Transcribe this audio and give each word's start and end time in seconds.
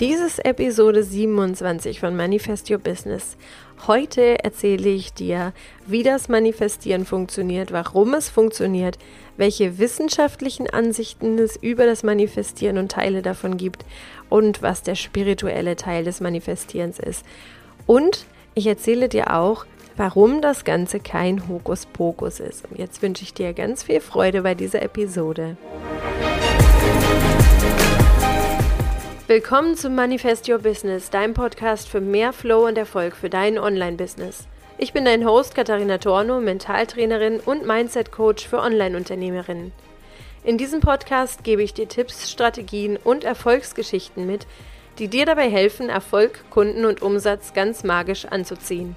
Dies 0.00 0.20
ist 0.20 0.44
Episode 0.44 1.02
27 1.02 1.98
von 1.98 2.14
Manifest 2.14 2.70
Your 2.70 2.78
Business. 2.78 3.36
Heute 3.88 4.44
erzähle 4.44 4.90
ich 4.90 5.12
dir, 5.12 5.52
wie 5.88 6.04
das 6.04 6.28
Manifestieren 6.28 7.04
funktioniert, 7.04 7.72
warum 7.72 8.14
es 8.14 8.28
funktioniert, 8.28 8.96
welche 9.36 9.78
wissenschaftlichen 9.78 10.70
Ansichten 10.70 11.36
es 11.40 11.56
über 11.56 11.84
das 11.84 12.04
Manifestieren 12.04 12.78
und 12.78 12.92
Teile 12.92 13.22
davon 13.22 13.56
gibt 13.56 13.84
und 14.28 14.62
was 14.62 14.84
der 14.84 14.94
spirituelle 14.94 15.74
Teil 15.74 16.04
des 16.04 16.20
Manifestierens 16.20 17.00
ist. 17.00 17.26
Und 17.84 18.24
ich 18.54 18.68
erzähle 18.68 19.08
dir 19.08 19.34
auch, 19.34 19.66
warum 19.96 20.40
das 20.40 20.64
Ganze 20.64 21.00
kein 21.00 21.48
Hokuspokus 21.48 22.38
ist. 22.38 22.66
Und 22.70 22.78
jetzt 22.78 23.02
wünsche 23.02 23.24
ich 23.24 23.34
dir 23.34 23.52
ganz 23.52 23.82
viel 23.82 24.00
Freude 24.00 24.42
bei 24.42 24.54
dieser 24.54 24.80
Episode. 24.80 25.56
Willkommen 29.28 29.76
zum 29.76 29.94
Manifest 29.94 30.48
Your 30.48 30.56
Business, 30.56 31.10
deinem 31.10 31.34
Podcast 31.34 31.90
für 31.90 32.00
mehr 32.00 32.32
Flow 32.32 32.66
und 32.66 32.78
Erfolg 32.78 33.14
für 33.14 33.28
dein 33.28 33.58
Online-Business. 33.58 34.48
Ich 34.78 34.94
bin 34.94 35.04
dein 35.04 35.26
Host 35.26 35.54
Katharina 35.54 35.98
Torno, 35.98 36.40
Mentaltrainerin 36.40 37.38
und 37.40 37.66
Mindset-Coach 37.66 38.48
für 38.48 38.58
Online-Unternehmerinnen. 38.58 39.72
In 40.44 40.56
diesem 40.56 40.80
Podcast 40.80 41.44
gebe 41.44 41.62
ich 41.62 41.74
dir 41.74 41.86
Tipps, 41.86 42.30
Strategien 42.30 42.96
und 42.96 43.22
Erfolgsgeschichten 43.22 44.26
mit, 44.26 44.46
die 44.98 45.08
dir 45.08 45.26
dabei 45.26 45.50
helfen, 45.50 45.90
Erfolg, 45.90 46.48
Kunden 46.48 46.86
und 46.86 47.02
Umsatz 47.02 47.52
ganz 47.52 47.84
magisch 47.84 48.24
anzuziehen. 48.24 48.96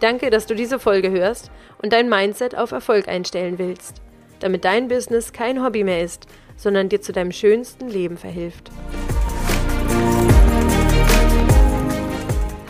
Danke, 0.00 0.28
dass 0.28 0.44
du 0.44 0.54
diese 0.54 0.80
Folge 0.80 1.10
hörst 1.10 1.50
und 1.80 1.94
dein 1.94 2.10
Mindset 2.10 2.54
auf 2.54 2.72
Erfolg 2.72 3.08
einstellen 3.08 3.58
willst, 3.58 4.02
damit 4.38 4.66
dein 4.66 4.88
Business 4.88 5.32
kein 5.32 5.64
Hobby 5.64 5.82
mehr 5.82 6.02
ist, 6.02 6.26
sondern 6.58 6.90
dir 6.90 7.00
zu 7.00 7.12
deinem 7.12 7.32
schönsten 7.32 7.88
Leben 7.88 8.18
verhilft. 8.18 8.70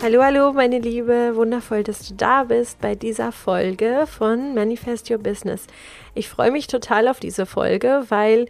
Hallo, 0.03 0.21
hallo, 0.21 0.51
meine 0.51 0.79
Liebe, 0.79 1.31
wundervoll, 1.37 1.81
dass 1.81 2.05
du 2.05 2.15
da 2.15 2.43
bist 2.43 2.81
bei 2.81 2.93
dieser 2.93 3.31
Folge 3.31 4.03
von 4.05 4.53
Manifest 4.53 5.09
Your 5.09 5.17
Business. 5.17 5.65
Ich 6.13 6.27
freue 6.27 6.51
mich 6.51 6.67
total 6.67 7.07
auf 7.07 7.21
diese 7.21 7.45
Folge, 7.45 8.03
weil 8.09 8.47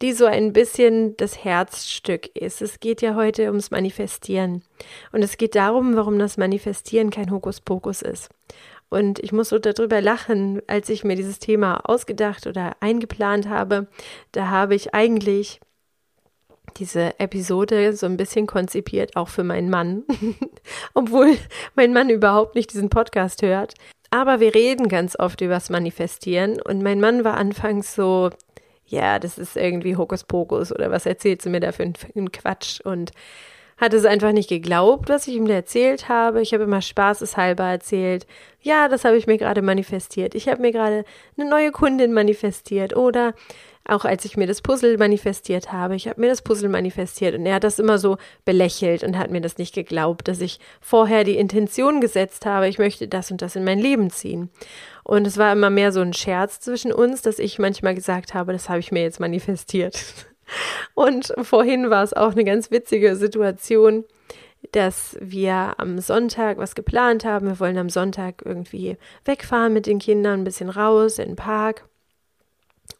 die 0.00 0.14
so 0.14 0.24
ein 0.24 0.54
bisschen 0.54 1.14
das 1.18 1.44
Herzstück 1.44 2.34
ist. 2.34 2.62
Es 2.62 2.80
geht 2.80 3.02
ja 3.02 3.14
heute 3.16 3.48
ums 3.48 3.70
Manifestieren. 3.70 4.62
Und 5.12 5.22
es 5.22 5.36
geht 5.36 5.56
darum, 5.56 5.94
warum 5.94 6.18
das 6.18 6.38
Manifestieren 6.38 7.10
kein 7.10 7.30
Hokuspokus 7.30 8.00
ist. 8.00 8.30
Und 8.88 9.18
ich 9.18 9.30
muss 9.32 9.50
so 9.50 9.58
darüber 9.58 10.00
lachen, 10.00 10.62
als 10.68 10.88
ich 10.88 11.04
mir 11.04 11.16
dieses 11.16 11.38
Thema 11.38 11.86
ausgedacht 11.86 12.46
oder 12.46 12.76
eingeplant 12.80 13.46
habe. 13.46 13.88
Da 14.32 14.48
habe 14.48 14.74
ich 14.74 14.94
eigentlich 14.94 15.60
diese 16.78 17.18
Episode 17.18 17.92
so 17.92 18.06
ein 18.06 18.16
bisschen 18.16 18.46
konzipiert, 18.46 19.16
auch 19.16 19.28
für 19.28 19.44
meinen 19.44 19.70
Mann, 19.70 20.04
obwohl 20.94 21.36
mein 21.74 21.92
Mann 21.92 22.10
überhaupt 22.10 22.54
nicht 22.54 22.72
diesen 22.72 22.88
Podcast 22.88 23.42
hört. 23.42 23.74
Aber 24.10 24.40
wir 24.40 24.54
reden 24.54 24.88
ganz 24.88 25.18
oft 25.18 25.40
übers 25.40 25.68
Manifestieren 25.70 26.60
und 26.62 26.82
mein 26.82 27.00
Mann 27.00 27.24
war 27.24 27.36
anfangs 27.36 27.94
so, 27.94 28.30
ja, 28.86 29.18
das 29.18 29.38
ist 29.38 29.56
irgendwie 29.56 29.96
Hokuspokus 29.96 30.72
oder 30.72 30.90
was 30.90 31.04
erzählst 31.04 31.44
du 31.44 31.50
mir 31.50 31.60
da 31.60 31.72
für 31.72 31.82
einen 31.82 32.32
Quatsch 32.32 32.80
und 32.80 33.12
hat 33.78 33.94
es 33.94 34.04
einfach 34.04 34.32
nicht 34.32 34.48
geglaubt, 34.48 35.08
was 35.08 35.28
ich 35.28 35.36
ihm 35.36 35.46
da 35.46 35.54
erzählt 35.54 36.08
habe. 36.08 36.42
Ich 36.42 36.52
habe 36.52 36.64
immer 36.64 36.82
spaßeshalber 36.82 37.64
erzählt, 37.64 38.26
ja, 38.60 38.88
das 38.88 39.04
habe 39.04 39.16
ich 39.16 39.26
mir 39.26 39.38
gerade 39.38 39.62
manifestiert. 39.62 40.34
Ich 40.34 40.48
habe 40.48 40.60
mir 40.60 40.72
gerade 40.72 41.04
eine 41.36 41.48
neue 41.48 41.70
Kundin 41.70 42.12
manifestiert 42.12 42.96
oder 42.96 43.34
auch 43.88 44.04
als 44.04 44.24
ich 44.24 44.36
mir 44.36 44.46
das 44.46 44.60
Puzzle 44.60 44.98
manifestiert 44.98 45.72
habe, 45.72 45.96
ich 45.96 46.06
habe 46.06 46.20
mir 46.20 46.28
das 46.28 46.42
Puzzle 46.42 46.68
manifestiert 46.68 47.34
und 47.34 47.46
er 47.46 47.54
hat 47.54 47.64
das 47.64 47.78
immer 47.78 47.98
so 47.98 48.18
belächelt 48.44 49.02
und 49.02 49.18
hat 49.18 49.30
mir 49.30 49.40
das 49.40 49.58
nicht 49.58 49.74
geglaubt, 49.74 50.28
dass 50.28 50.40
ich 50.40 50.60
vorher 50.80 51.24
die 51.24 51.38
Intention 51.38 52.00
gesetzt 52.00 52.46
habe, 52.46 52.68
ich 52.68 52.78
möchte 52.78 53.08
das 53.08 53.30
und 53.30 53.42
das 53.42 53.56
in 53.56 53.64
mein 53.64 53.78
Leben 53.78 54.10
ziehen. 54.10 54.50
Und 55.04 55.26
es 55.26 55.38
war 55.38 55.52
immer 55.52 55.70
mehr 55.70 55.90
so 55.90 56.00
ein 56.00 56.12
Scherz 56.12 56.60
zwischen 56.60 56.92
uns, 56.92 57.22
dass 57.22 57.38
ich 57.38 57.58
manchmal 57.58 57.94
gesagt 57.94 58.34
habe, 58.34 58.52
das 58.52 58.68
habe 58.68 58.80
ich 58.80 58.92
mir 58.92 59.02
jetzt 59.02 59.20
manifestiert. 59.20 59.98
Und 60.94 61.32
vorhin 61.42 61.90
war 61.90 62.02
es 62.02 62.14
auch 62.14 62.32
eine 62.32 62.44
ganz 62.44 62.70
witzige 62.70 63.16
Situation, 63.16 64.04
dass 64.72 65.16
wir 65.20 65.74
am 65.78 65.98
Sonntag 65.98 66.58
was 66.58 66.74
geplant 66.74 67.24
haben. 67.24 67.46
Wir 67.46 67.60
wollen 67.60 67.78
am 67.78 67.90
Sonntag 67.90 68.42
irgendwie 68.44 68.96
wegfahren 69.24 69.72
mit 69.72 69.86
den 69.86 69.98
Kindern, 69.98 70.40
ein 70.40 70.44
bisschen 70.44 70.68
raus 70.68 71.18
in 71.18 71.28
den 71.28 71.36
Park. 71.36 71.87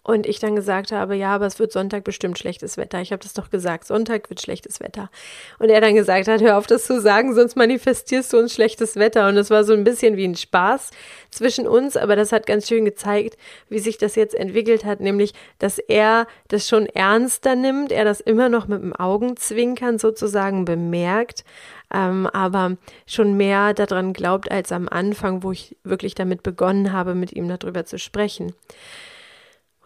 Und 0.02 0.26
ich 0.26 0.38
dann 0.38 0.56
gesagt 0.56 0.90
habe, 0.90 1.16
ja, 1.16 1.34
aber 1.34 1.44
es 1.44 1.58
wird 1.58 1.70
Sonntag 1.70 2.02
bestimmt 2.02 2.38
schlechtes 2.38 2.78
Wetter. 2.78 3.00
Ich 3.02 3.12
habe 3.12 3.22
das 3.22 3.34
doch 3.34 3.50
gesagt, 3.50 3.86
Sonntag 3.86 4.30
wird 4.30 4.40
schlechtes 4.40 4.80
Wetter. 4.80 5.10
Und 5.58 5.68
er 5.68 5.82
dann 5.82 5.94
gesagt 5.94 6.28
hat, 6.28 6.40
hör 6.40 6.56
auf 6.56 6.66
das 6.66 6.86
zu 6.86 6.98
sagen, 6.98 7.34
sonst 7.34 7.56
manifestierst 7.56 8.32
du 8.32 8.38
uns 8.38 8.54
schlechtes 8.54 8.96
Wetter. 8.96 9.28
Und 9.28 9.36
es 9.36 9.50
war 9.50 9.64
so 9.64 9.74
ein 9.74 9.84
bisschen 9.84 10.16
wie 10.16 10.26
ein 10.26 10.34
Spaß 10.34 10.92
zwischen 11.30 11.68
uns, 11.68 11.98
aber 11.98 12.16
das 12.16 12.32
hat 12.32 12.46
ganz 12.46 12.68
schön 12.68 12.86
gezeigt, 12.86 13.36
wie 13.68 13.80
sich 13.80 13.98
das 13.98 14.14
jetzt 14.14 14.34
entwickelt 14.34 14.86
hat, 14.86 15.00
nämlich, 15.00 15.34
dass 15.58 15.78
er 15.78 16.26
das 16.48 16.66
schon 16.66 16.86
ernster 16.86 17.54
nimmt, 17.54 17.92
er 17.92 18.06
das 18.06 18.20
immer 18.20 18.48
noch 18.48 18.66
mit 18.66 18.80
dem 18.80 18.96
Augenzwinkern 18.96 19.98
sozusagen 19.98 20.64
bemerkt, 20.64 21.44
ähm, 21.92 22.26
aber 22.26 22.76
schon 23.06 23.36
mehr 23.36 23.74
daran 23.74 24.14
glaubt 24.14 24.50
als 24.50 24.72
am 24.72 24.88
Anfang, 24.88 25.42
wo 25.42 25.52
ich 25.52 25.76
wirklich 25.84 26.14
damit 26.14 26.42
begonnen 26.42 26.92
habe, 26.92 27.14
mit 27.14 27.32
ihm 27.32 27.48
darüber 27.48 27.84
zu 27.84 27.98
sprechen. 27.98 28.54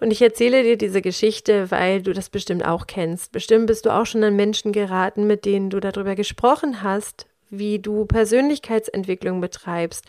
Und 0.03 0.11
ich 0.11 0.21
erzähle 0.21 0.65
dir 0.65 0.77
diese 0.77 1.01
Geschichte, 1.01 1.71
weil 1.71 2.03
du 2.03 2.13
das 2.13 2.29
bestimmt 2.29 2.67
auch 2.67 2.89
kennst. 2.89 3.31
Bestimmt 3.31 3.69
bist 3.69 3.87
du 3.87 3.91
auch 3.91 4.05
schon 4.05 4.25
an 4.25 4.35
Menschen 4.35 4.73
geraten, 4.73 5.29
mit 5.29 5.45
denen 5.45 5.71
du 5.71 5.79
darüber 5.79 6.17
gesprochen 6.17 6.83
hast, 6.83 7.27
wie 7.51 7.79
du 7.79 8.05
Persönlichkeitsentwicklung 8.07 9.41
betreibst 9.41 10.05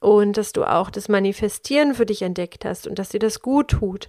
und 0.00 0.36
dass 0.36 0.52
du 0.52 0.64
auch 0.64 0.90
das 0.90 1.08
Manifestieren 1.08 1.94
für 1.94 2.04
dich 2.04 2.22
entdeckt 2.22 2.64
hast 2.64 2.88
und 2.88 2.98
dass 2.98 3.10
dir 3.10 3.20
das 3.20 3.40
gut 3.40 3.68
tut 3.68 4.08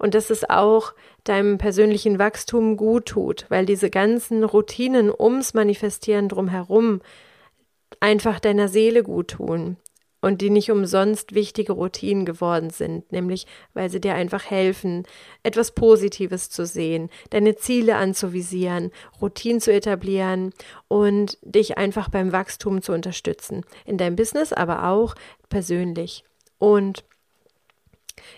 und 0.00 0.14
dass 0.16 0.30
es 0.30 0.42
auch 0.50 0.94
deinem 1.22 1.58
persönlichen 1.58 2.18
Wachstum 2.18 2.76
gut 2.76 3.06
tut, 3.06 3.46
weil 3.48 3.66
diese 3.66 3.88
ganzen 3.88 4.42
Routinen 4.42 5.12
ums 5.16 5.54
Manifestieren 5.54 6.28
drumherum 6.28 7.02
einfach 8.00 8.40
deiner 8.40 8.66
Seele 8.66 9.04
gut 9.04 9.28
tun 9.28 9.76
und 10.26 10.40
die 10.40 10.50
nicht 10.50 10.72
umsonst 10.72 11.36
wichtige 11.36 11.72
Routinen 11.72 12.24
geworden 12.24 12.70
sind, 12.70 13.12
nämlich 13.12 13.46
weil 13.74 13.90
sie 13.90 14.00
dir 14.00 14.16
einfach 14.16 14.50
helfen, 14.50 15.04
etwas 15.44 15.70
Positives 15.70 16.50
zu 16.50 16.66
sehen, 16.66 17.10
deine 17.30 17.54
Ziele 17.54 17.94
anzuvisieren, 17.94 18.90
Routinen 19.22 19.60
zu 19.60 19.72
etablieren 19.72 20.52
und 20.88 21.38
dich 21.42 21.78
einfach 21.78 22.08
beim 22.08 22.32
Wachstum 22.32 22.82
zu 22.82 22.92
unterstützen, 22.92 23.64
in 23.84 23.98
deinem 23.98 24.16
Business, 24.16 24.52
aber 24.52 24.88
auch 24.88 25.14
persönlich. 25.48 26.24
Und 26.58 27.04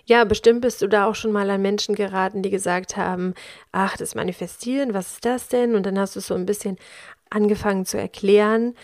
ja, 0.05 0.25
bestimmt 0.25 0.60
bist 0.60 0.82
du 0.82 0.88
da 0.88 1.06
auch 1.06 1.15
schon 1.15 1.32
mal 1.32 1.49
an 1.49 1.62
Menschen 1.62 1.94
geraten, 1.94 2.43
die 2.43 2.50
gesagt 2.50 2.99
haben, 2.99 3.32
ach, 3.72 3.97
das 3.97 4.15
Manifestieren, 4.15 4.93
was 4.93 5.12
ist 5.12 5.25
das 5.25 5.49
denn? 5.49 5.75
Und 5.75 5.87
dann 5.87 5.99
hast 5.99 6.16
du 6.16 6.20
so 6.20 6.34
ein 6.34 6.44
bisschen 6.44 6.76
angefangen 7.31 7.87
zu 7.87 7.97
erklären 7.97 8.75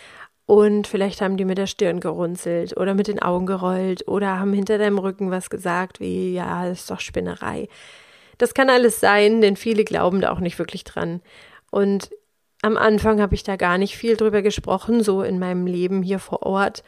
und 0.47 0.87
vielleicht 0.87 1.21
haben 1.21 1.37
die 1.37 1.45
mit 1.45 1.59
der 1.59 1.67
Stirn 1.67 2.01
gerunzelt 2.01 2.77
oder 2.77 2.95
mit 2.95 3.09
den 3.09 3.21
Augen 3.21 3.47
gerollt 3.47 4.07
oder 4.07 4.39
haben 4.39 4.53
hinter 4.53 4.77
deinem 4.77 4.99
Rücken 4.99 5.31
was 5.31 5.49
gesagt, 5.49 6.01
wie, 6.01 6.35
ja, 6.35 6.69
das 6.69 6.81
ist 6.81 6.91
doch 6.91 7.01
Spinnerei. 7.01 7.69
Das 8.37 8.53
kann 8.53 8.69
alles 8.69 9.01
sein, 9.01 9.41
denn 9.41 9.57
viele 9.57 9.85
glauben 9.85 10.21
da 10.21 10.33
auch 10.33 10.41
nicht 10.41 10.59
wirklich 10.59 10.85
dran. 10.85 11.23
Und 11.71 12.11
am 12.63 12.77
Anfang 12.77 13.21
habe 13.21 13.35
ich 13.35 13.43
da 13.43 13.57
gar 13.57 13.79
nicht 13.79 13.97
viel 13.97 14.17
drüber 14.17 14.43
gesprochen, 14.43 15.03
so 15.03 15.23
in 15.23 15.39
meinem 15.39 15.67
Leben 15.67 16.03
hier 16.03 16.19
vor 16.19 16.43
Ort. 16.43 16.83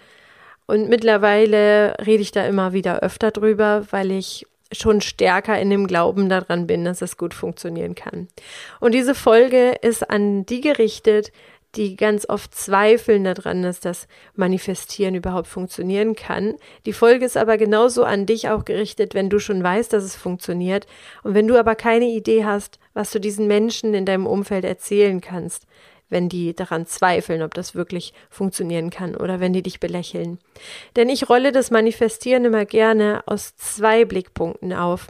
Und 0.67 0.89
mittlerweile 0.89 1.97
rede 2.05 2.23
ich 2.23 2.33
da 2.33 2.45
immer 2.47 2.73
wieder 2.73 3.01
öfter 3.01 3.31
drüber, 3.31 3.87
weil 3.91 4.11
ich 4.11 4.47
schon 4.73 5.01
stärker 5.01 5.59
in 5.61 5.71
dem 5.71 5.87
Glauben 5.87 6.29
daran 6.29 6.67
bin, 6.67 6.85
dass 6.85 7.03
es 7.03 7.17
gut 7.17 7.35
funktionieren 7.35 7.95
kann. 7.95 8.29
Und 8.81 8.93
diese 8.93 9.15
Folge 9.15 9.77
ist 9.81 10.11
an 10.11 10.45
die 10.45 10.61
gerichtet, 10.61 11.31
die 11.77 11.97
ganz 11.97 12.29
oft 12.29 12.55
zweifeln 12.55 13.25
daran, 13.25 13.63
dass 13.63 13.81
das 13.81 14.09
Manifestieren 14.35 15.15
überhaupt 15.15 15.47
funktionieren 15.47 16.15
kann. 16.15 16.55
Die 16.87 16.93
Folge 16.93 17.25
ist 17.25 17.37
aber 17.37 17.59
genauso 17.59 18.05
an 18.05 18.27
dich 18.27 18.49
auch 18.49 18.65
gerichtet, 18.65 19.15
wenn 19.15 19.31
du 19.31 19.39
schon 19.39 19.63
weißt, 19.63 19.93
dass 19.93 20.05
es 20.05 20.17
funktioniert 20.17 20.87
und 21.23 21.35
wenn 21.35 21.47
du 21.47 21.59
aber 21.59 21.75
keine 21.75 22.07
Idee 22.07 22.45
hast, 22.45 22.79
was 22.95 23.11
du 23.11 23.21
diesen 23.21 23.47
Menschen 23.47 23.95
in 23.95 24.07
deinem 24.07 24.27
Umfeld 24.27 24.65
erzählen 24.65 25.21
kannst, 25.21 25.67
wenn 26.09 26.29
die 26.29 26.55
daran 26.55 26.87
zweifeln, 26.87 27.43
ob 27.43 27.55
das 27.55 27.75
wirklich 27.75 28.13
funktionieren 28.31 28.91
kann 28.91 29.17
oder 29.17 29.41
wenn 29.41 29.53
die 29.53 29.63
dich 29.63 29.81
belächeln. 29.81 30.39
Denn 30.95 31.09
ich 31.09 31.29
rolle 31.29 31.53
das 31.53 31.71
Manifestieren 31.71 32.45
immer 32.45 32.65
gerne 32.65 33.23
aus 33.27 33.57
zwei 33.57 34.05
Blickpunkten 34.05 34.73
auf. 34.73 35.09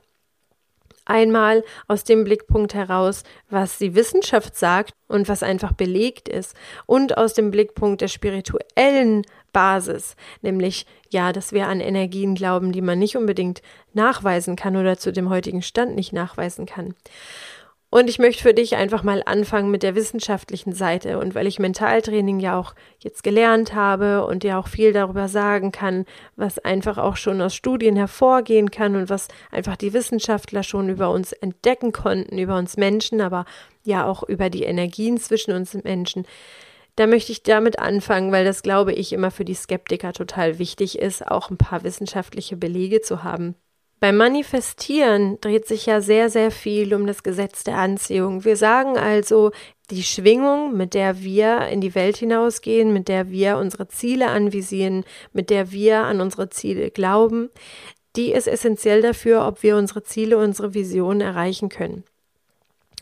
Einmal 1.06 1.64
aus 1.88 2.04
dem 2.04 2.24
Blickpunkt 2.24 2.74
heraus, 2.74 3.22
was 3.48 3.78
die 3.78 3.94
Wissenschaft 3.94 4.56
sagt 4.56 4.92
und 5.08 5.28
was 5.28 5.42
einfach 5.42 5.72
belegt 5.72 6.28
ist, 6.28 6.54
und 6.84 7.16
aus 7.16 7.32
dem 7.32 7.50
Blickpunkt 7.50 8.00
der 8.00 8.08
spirituellen 8.08 9.22
Basis, 9.52 10.16
nämlich 10.42 10.84
ja, 11.10 11.32
dass 11.32 11.52
wir 11.52 11.68
an 11.68 11.80
Energien 11.80 12.34
glauben, 12.34 12.72
die 12.72 12.82
man 12.82 12.98
nicht 12.98 13.16
unbedingt 13.16 13.62
nachweisen 13.94 14.56
kann 14.56 14.76
oder 14.76 14.98
zu 14.98 15.12
dem 15.12 15.30
heutigen 15.30 15.62
Stand 15.62 15.94
nicht 15.94 16.12
nachweisen 16.12 16.66
kann. 16.66 16.94
Und 17.96 18.10
ich 18.10 18.18
möchte 18.18 18.42
für 18.42 18.52
dich 18.52 18.76
einfach 18.76 19.02
mal 19.02 19.22
anfangen 19.24 19.70
mit 19.70 19.82
der 19.82 19.94
wissenschaftlichen 19.94 20.74
Seite. 20.74 21.18
Und 21.18 21.34
weil 21.34 21.46
ich 21.46 21.58
Mentaltraining 21.58 22.40
ja 22.40 22.60
auch 22.60 22.74
jetzt 22.98 23.22
gelernt 23.22 23.74
habe 23.74 24.26
und 24.26 24.42
dir 24.42 24.58
auch 24.58 24.68
viel 24.68 24.92
darüber 24.92 25.28
sagen 25.28 25.72
kann, 25.72 26.04
was 26.36 26.58
einfach 26.58 26.98
auch 26.98 27.16
schon 27.16 27.40
aus 27.40 27.54
Studien 27.54 27.96
hervorgehen 27.96 28.70
kann 28.70 28.96
und 28.96 29.08
was 29.08 29.28
einfach 29.50 29.76
die 29.76 29.94
Wissenschaftler 29.94 30.62
schon 30.62 30.90
über 30.90 31.10
uns 31.10 31.32
entdecken 31.32 31.92
konnten, 31.92 32.36
über 32.36 32.58
uns 32.58 32.76
Menschen, 32.76 33.22
aber 33.22 33.46
ja 33.82 34.04
auch 34.06 34.22
über 34.24 34.50
die 34.50 34.64
Energien 34.64 35.16
zwischen 35.16 35.52
uns 35.52 35.72
Menschen. 35.72 36.26
Da 36.96 37.06
möchte 37.06 37.32
ich 37.32 37.44
damit 37.44 37.78
anfangen, 37.78 38.30
weil 38.30 38.44
das 38.44 38.60
glaube 38.62 38.92
ich 38.92 39.14
immer 39.14 39.30
für 39.30 39.46
die 39.46 39.54
Skeptiker 39.54 40.12
total 40.12 40.58
wichtig 40.58 40.98
ist, 40.98 41.26
auch 41.26 41.48
ein 41.48 41.56
paar 41.56 41.82
wissenschaftliche 41.82 42.58
Belege 42.58 43.00
zu 43.00 43.24
haben. 43.24 43.54
Beim 43.98 44.16
Manifestieren 44.16 45.40
dreht 45.40 45.66
sich 45.66 45.86
ja 45.86 46.00
sehr, 46.00 46.28
sehr 46.28 46.50
viel 46.50 46.92
um 46.94 47.06
das 47.06 47.22
Gesetz 47.22 47.64
der 47.64 47.78
Anziehung. 47.78 48.44
Wir 48.44 48.56
sagen 48.56 48.98
also, 48.98 49.52
die 49.90 50.02
Schwingung, 50.02 50.76
mit 50.76 50.94
der 50.94 51.22
wir 51.22 51.68
in 51.68 51.80
die 51.80 51.94
Welt 51.94 52.16
hinausgehen, 52.16 52.92
mit 52.92 53.08
der 53.08 53.30
wir 53.30 53.56
unsere 53.56 53.88
Ziele 53.88 54.28
anvisieren, 54.28 55.04
mit 55.32 55.48
der 55.48 55.70
wir 55.70 56.00
an 56.00 56.20
unsere 56.20 56.50
Ziele 56.50 56.90
glauben, 56.90 57.50
die 58.16 58.32
ist 58.32 58.48
essentiell 58.48 59.02
dafür, 59.02 59.46
ob 59.46 59.62
wir 59.62 59.76
unsere 59.76 60.02
Ziele, 60.02 60.38
unsere 60.38 60.74
Visionen 60.74 61.20
erreichen 61.20 61.68
können. 61.68 62.04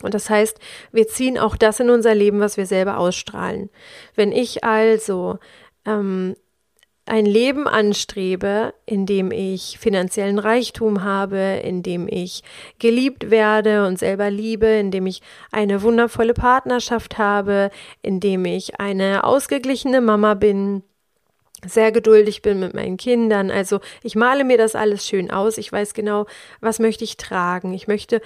Und 0.01 0.13
das 0.13 0.29
heißt, 0.29 0.59
wir 0.91 1.07
ziehen 1.07 1.37
auch 1.37 1.55
das 1.55 1.79
in 1.79 1.89
unser 1.89 2.13
Leben, 2.13 2.39
was 2.39 2.57
wir 2.57 2.65
selber 2.65 2.97
ausstrahlen. 2.97 3.69
Wenn 4.13 4.31
ich 4.31 4.63
also 4.63 5.39
ähm, 5.85 6.35
ein 7.05 7.25
Leben 7.25 7.67
anstrebe, 7.67 8.73
in 8.85 9.05
dem 9.05 9.31
ich 9.31 9.77
finanziellen 9.79 10.39
Reichtum 10.39 11.03
habe, 11.03 11.61
in 11.63 11.83
dem 11.83 12.07
ich 12.07 12.41
geliebt 12.79 13.29
werde 13.29 13.85
und 13.85 13.99
selber 13.99 14.31
liebe, 14.31 14.65
in 14.65 14.89
dem 14.89 15.05
ich 15.05 15.21
eine 15.51 15.83
wundervolle 15.83 16.33
Partnerschaft 16.33 17.17
habe, 17.19 17.69
in 18.01 18.19
dem 18.19 18.45
ich 18.45 18.79
eine 18.79 19.23
ausgeglichene 19.23 20.01
Mama 20.01 20.33
bin, 20.33 20.81
sehr 21.65 21.91
geduldig 21.91 22.41
bin 22.41 22.59
mit 22.59 22.73
meinen 22.73 22.97
Kindern. 22.97 23.51
Also 23.51 23.79
ich 24.03 24.15
male 24.15 24.43
mir 24.43 24.57
das 24.57 24.75
alles 24.75 25.05
schön 25.07 25.31
aus. 25.31 25.57
Ich 25.57 25.71
weiß 25.71 25.93
genau, 25.93 26.25
was 26.61 26.79
möchte 26.79 27.03
ich 27.03 27.17
tragen. 27.17 27.73
Ich 27.73 27.87
möchte 27.87 28.21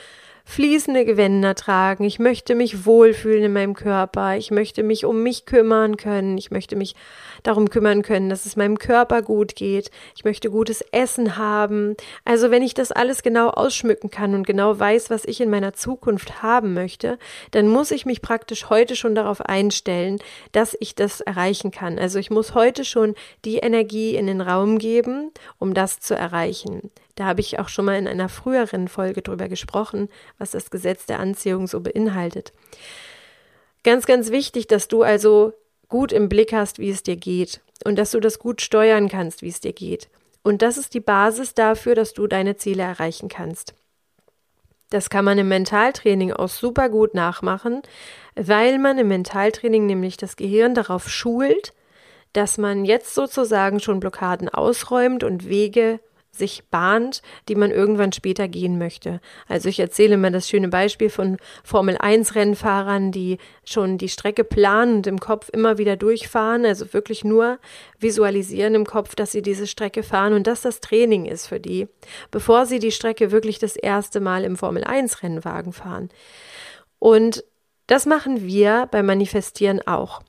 fließende 0.46 1.06
Gewänder 1.06 1.54
tragen. 1.54 2.04
Ich 2.04 2.18
möchte 2.18 2.56
mich 2.56 2.86
wohlfühlen 2.86 3.44
in 3.44 3.54
meinem 3.54 3.76
Körper. 3.76 4.36
Ich 4.36 4.50
möchte 4.52 4.84
mich 4.84 5.06
um 5.06 5.22
mich 5.22 5.46
kümmern 5.46 5.96
können. 5.96 6.38
Ich 6.38 6.50
möchte 6.50 6.76
mich 6.76 6.96
darum 7.44 7.70
kümmern 7.70 8.02
können, 8.02 8.30
dass 8.30 8.46
es 8.46 8.56
meinem 8.56 8.80
Körper 8.80 9.22
gut 9.22 9.56
geht. 9.56 9.92
Ich 10.16 10.24
möchte 10.24 10.50
gutes 10.50 10.82
Essen 10.92 11.38
haben. 11.38 11.96
Also 12.26 12.52
wenn 12.52 12.64
ich 12.64 12.74
das 12.74 12.92
alles 12.92 13.24
genau 13.24 13.50
ausschmücken 13.50 14.10
kann 14.10 14.34
und 14.36 14.46
genau 14.46 14.78
weiß, 14.80 15.10
was 15.10 15.26
ich 15.26 15.42
in 15.42 15.50
meiner 15.50 15.74
Zukunft 15.74 16.42
haben 16.42 16.74
möchte, 16.74 17.18
dann 17.52 17.68
muss 17.68 17.92
ich 17.92 18.06
mich 18.06 18.22
praktisch 18.22 18.70
heute 18.70 18.96
schon 18.96 19.16
darauf 19.16 19.42
einstellen, 19.42 20.20
dass 20.52 20.76
ich 20.80 20.96
das 20.96 21.22
erreichen 21.22 21.72
kann. 21.72 22.00
Also 22.00 22.20
ich 22.20 22.30
muss 22.30 22.54
heute 22.56 22.86
schon 22.86 23.16
die 23.46 23.58
Energie 23.58 24.16
in 24.16 24.28
den 24.28 24.42
Raum 24.42 24.78
geben, 24.78 25.32
um 25.58 25.74
das 25.74 26.00
zu 26.00 26.16
erreichen. 26.16 26.92
Da 27.16 27.26
habe 27.26 27.42
ich 27.42 27.60
auch 27.60 27.68
schon 27.68 27.84
mal 27.84 27.98
in 27.98 28.08
einer 28.08 28.30
früheren 28.30 28.88
Folge 28.88 29.22
drüber 29.22 29.50
gesprochen, 29.50 30.08
was 30.38 30.52
das 30.52 30.72
Gesetz 30.72 31.06
der 31.06 31.20
Anziehung 31.20 31.68
so 31.68 31.82
beinhaltet. 31.82 32.54
Ganz, 33.84 34.06
ganz 34.06 34.32
wichtig, 34.32 34.68
dass 34.68 34.88
du 34.88 35.04
also 35.04 35.54
gut 35.90 36.12
im 36.12 36.30
Blick 36.30 36.54
hast, 36.54 36.80
wie 36.80 36.90
es 36.90 37.04
dir 37.04 37.18
geht 37.18 37.62
und 37.84 37.98
dass 37.98 38.12
du 38.12 38.20
das 38.20 38.40
gut 38.40 38.62
steuern 38.62 39.10
kannst, 39.10 39.42
wie 39.42 39.50
es 39.50 39.60
dir 39.60 39.74
geht. 39.74 40.10
Und 40.44 40.62
das 40.62 40.78
ist 40.78 40.94
die 40.94 41.02
Basis 41.02 41.54
dafür, 41.54 41.96
dass 41.96 42.14
du 42.14 42.28
deine 42.28 42.56
Ziele 42.56 42.84
erreichen 42.84 43.28
kannst. 43.28 43.74
Das 44.90 45.10
kann 45.10 45.26
man 45.26 45.38
im 45.38 45.50
Mentaltraining 45.50 46.34
auch 46.34 46.50
super 46.50 46.90
gut 46.90 47.14
nachmachen, 47.14 47.82
weil 48.36 48.80
man 48.80 48.98
im 48.98 49.10
Mentaltraining 49.10 49.86
nämlich 49.86 50.18
das 50.18 50.36
Gehirn 50.36 50.74
darauf 50.74 51.10
schult, 51.10 51.74
dass 52.34 52.58
man 52.58 52.86
jetzt 52.86 53.14
sozusagen 53.14 53.80
schon 53.80 54.00
Blockaden 54.00 54.50
ausräumt 54.50 55.24
und 55.24 55.48
Wege 55.48 56.00
sich 56.40 56.64
bahnt, 56.72 57.22
die 57.48 57.56
man 57.56 57.70
irgendwann 57.70 58.12
später 58.12 58.48
gehen 58.48 58.80
möchte. 58.80 59.22
Also 59.48 59.70
ich 59.70 59.80
erzähle 59.80 60.18
mal 60.18 60.32
das 60.32 60.50
schöne 60.50 60.70
Beispiel 60.70 61.12
von 61.12 61.38
Formel 61.64 61.98
1 61.98 62.34
Rennfahrern, 62.34 63.12
die 63.12 63.38
schon 63.64 64.00
die 64.00 64.10
Strecke 64.10 64.44
planen 64.44 64.98
und 64.98 65.08
im 65.08 65.20
Kopf 65.20 65.50
immer 65.50 65.78
wieder 65.78 65.96
durchfahren, 65.96 66.66
also 66.66 66.92
wirklich 66.94 67.24
nur 67.24 67.60
visualisieren 68.00 68.74
im 68.74 68.86
Kopf, 68.86 69.14
dass 69.14 69.32
sie 69.32 69.44
diese 69.44 69.68
Strecke 69.68 70.02
fahren 70.02 70.34
und 70.34 70.48
dass 70.48 70.62
das 70.62 70.80
Training 70.82 71.26
ist 71.26 71.46
für 71.46 71.60
die, 71.60 71.88
bevor 72.32 72.66
sie 72.66 72.80
die 72.80 72.92
Strecke 72.92 73.32
wirklich 73.32 73.60
das 73.60 73.76
erste 73.76 74.20
Mal 74.20 74.44
im 74.44 74.58
Formel 74.58 74.84
1 74.84 75.22
Rennwagen 75.22 75.74
fahren. 75.74 76.10
Und 76.98 77.44
das 77.88 78.06
machen 78.06 78.46
wir 78.46 78.88
beim 78.92 79.06
Manifestieren 79.06 79.86
auch. 79.86 80.22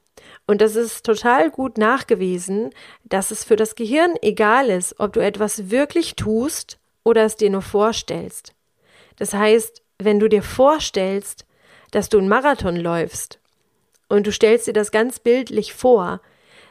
Und 0.51 0.61
das 0.61 0.75
ist 0.75 1.07
total 1.07 1.49
gut 1.49 1.79
nachgewiesen, 1.79 2.71
dass 3.05 3.31
es 3.31 3.45
für 3.45 3.55
das 3.55 3.77
Gehirn 3.77 4.17
egal 4.21 4.69
ist, 4.69 4.99
ob 4.99 5.13
du 5.13 5.21
etwas 5.21 5.71
wirklich 5.71 6.17
tust 6.17 6.81
oder 7.05 7.23
es 7.23 7.37
dir 7.37 7.51
nur 7.51 7.63
vorstellst. 7.63 8.53
Das 9.15 9.33
heißt, 9.33 9.81
wenn 10.01 10.19
du 10.19 10.27
dir 10.27 10.43
vorstellst, 10.43 11.47
dass 11.93 12.09
du 12.09 12.19
einen 12.19 12.29
Marathon 12.29 12.75
läufst 12.75 13.39
und 14.09 14.27
du 14.27 14.33
stellst 14.33 14.67
dir 14.67 14.73
das 14.73 14.91
ganz 14.91 15.21
bildlich 15.21 15.73
vor, 15.73 16.21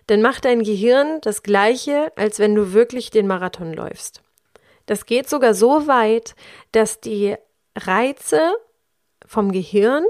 dann 0.08 0.22
macht 0.22 0.44
dein 0.44 0.64
Gehirn 0.64 1.22
das 1.22 1.42
gleiche, 1.42 2.12
als 2.18 2.38
wenn 2.38 2.56
du 2.56 2.74
wirklich 2.74 3.12
den 3.12 3.28
Marathon 3.28 3.72
läufst. 3.72 4.22
Das 4.88 5.06
geht 5.06 5.30
sogar 5.30 5.54
so 5.54 5.88
weit, 5.88 6.36
dass 6.74 7.00
die 7.00 7.38
Reize 7.78 8.42
vom 9.26 9.54
Gehirn 9.54 10.04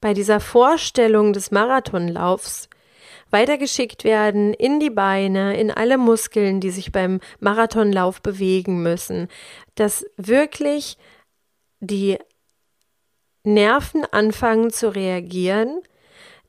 bei 0.00 0.14
dieser 0.14 0.40
Vorstellung 0.40 1.34
des 1.34 1.50
Marathonlaufs 1.50 2.70
weitergeschickt 3.30 4.04
werden 4.04 4.54
in 4.54 4.80
die 4.80 4.90
Beine, 4.90 5.58
in 5.58 5.70
alle 5.70 5.98
Muskeln, 5.98 6.60
die 6.60 6.70
sich 6.70 6.92
beim 6.92 7.20
Marathonlauf 7.40 8.22
bewegen 8.22 8.82
müssen, 8.82 9.28
dass 9.74 10.04
wirklich 10.16 10.96
die 11.80 12.18
Nerven 13.44 14.04
anfangen 14.10 14.70
zu 14.70 14.94
reagieren, 14.94 15.80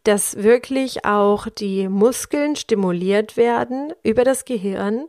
dass 0.03 0.37
wirklich 0.37 1.05
auch 1.05 1.47
die 1.49 1.89
Muskeln 1.89 2.55
stimuliert 2.55 3.37
werden 3.37 3.93
über 4.03 4.23
das 4.23 4.45
Gehirn 4.45 5.05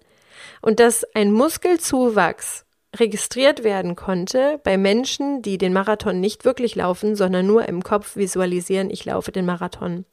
und 0.61 0.81
dass 0.81 1.05
ein 1.15 1.33
Muskelzuwachs 1.33 2.65
registriert 2.97 3.65
werden 3.65 3.97
konnte 3.97 4.61
bei 4.65 4.77
Menschen, 4.77 5.43
die 5.43 5.59
den 5.59 5.73
Marathon 5.73 6.21
nicht 6.21 6.45
wirklich 6.45 6.75
laufen, 6.75 7.17
sondern 7.17 7.47
nur 7.47 7.69
im 7.69 7.83
Kopf 7.83 8.17
visualisieren, 8.17 8.91
ich 8.91 9.05
laufe 9.05 9.31
den 9.31 9.47
Marathon. 9.47 10.05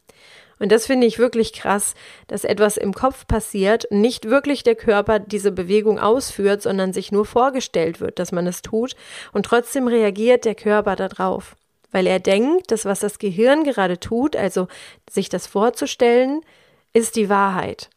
Und 0.60 0.72
das 0.72 0.86
finde 0.86 1.06
ich 1.06 1.20
wirklich 1.20 1.54
krass, 1.54 1.96
dass 2.28 2.44
etwas 2.44 2.78
im 2.78 2.94
Kopf 2.94 3.28
passiert, 3.28 3.88
nicht 3.90 4.30
wirklich 4.30 4.64
der 4.64 4.76
Körper 4.76 5.20
diese 5.20 5.52
Bewegung 5.52 6.00
ausführt, 6.00 6.62
sondern 6.62 6.94
sich 6.94 7.12
nur 7.12 7.26
vorgestellt 7.26 8.00
wird, 8.00 8.20
dass 8.20 8.32
man 8.32 8.48
es 8.48 8.62
tut. 8.62 8.96
Und 9.34 9.46
trotzdem 9.46 9.88
reagiert 9.88 10.46
der 10.46 10.56
Körper 10.56 10.96
darauf, 10.96 11.56
weil 11.92 12.08
er 12.08 12.20
denkt, 12.20 12.72
dass 12.72 12.86
was 12.86 13.00
das 13.00 13.20
Gehirn 13.20 13.64
gerade 13.64 14.00
tut, 14.00 14.36
also 14.36 14.68
sich 15.10 15.28
das 15.28 15.46
vorzustellen, 15.48 16.42
ist 16.94 17.18
die 17.18 17.30
Wahrheit. 17.30 17.90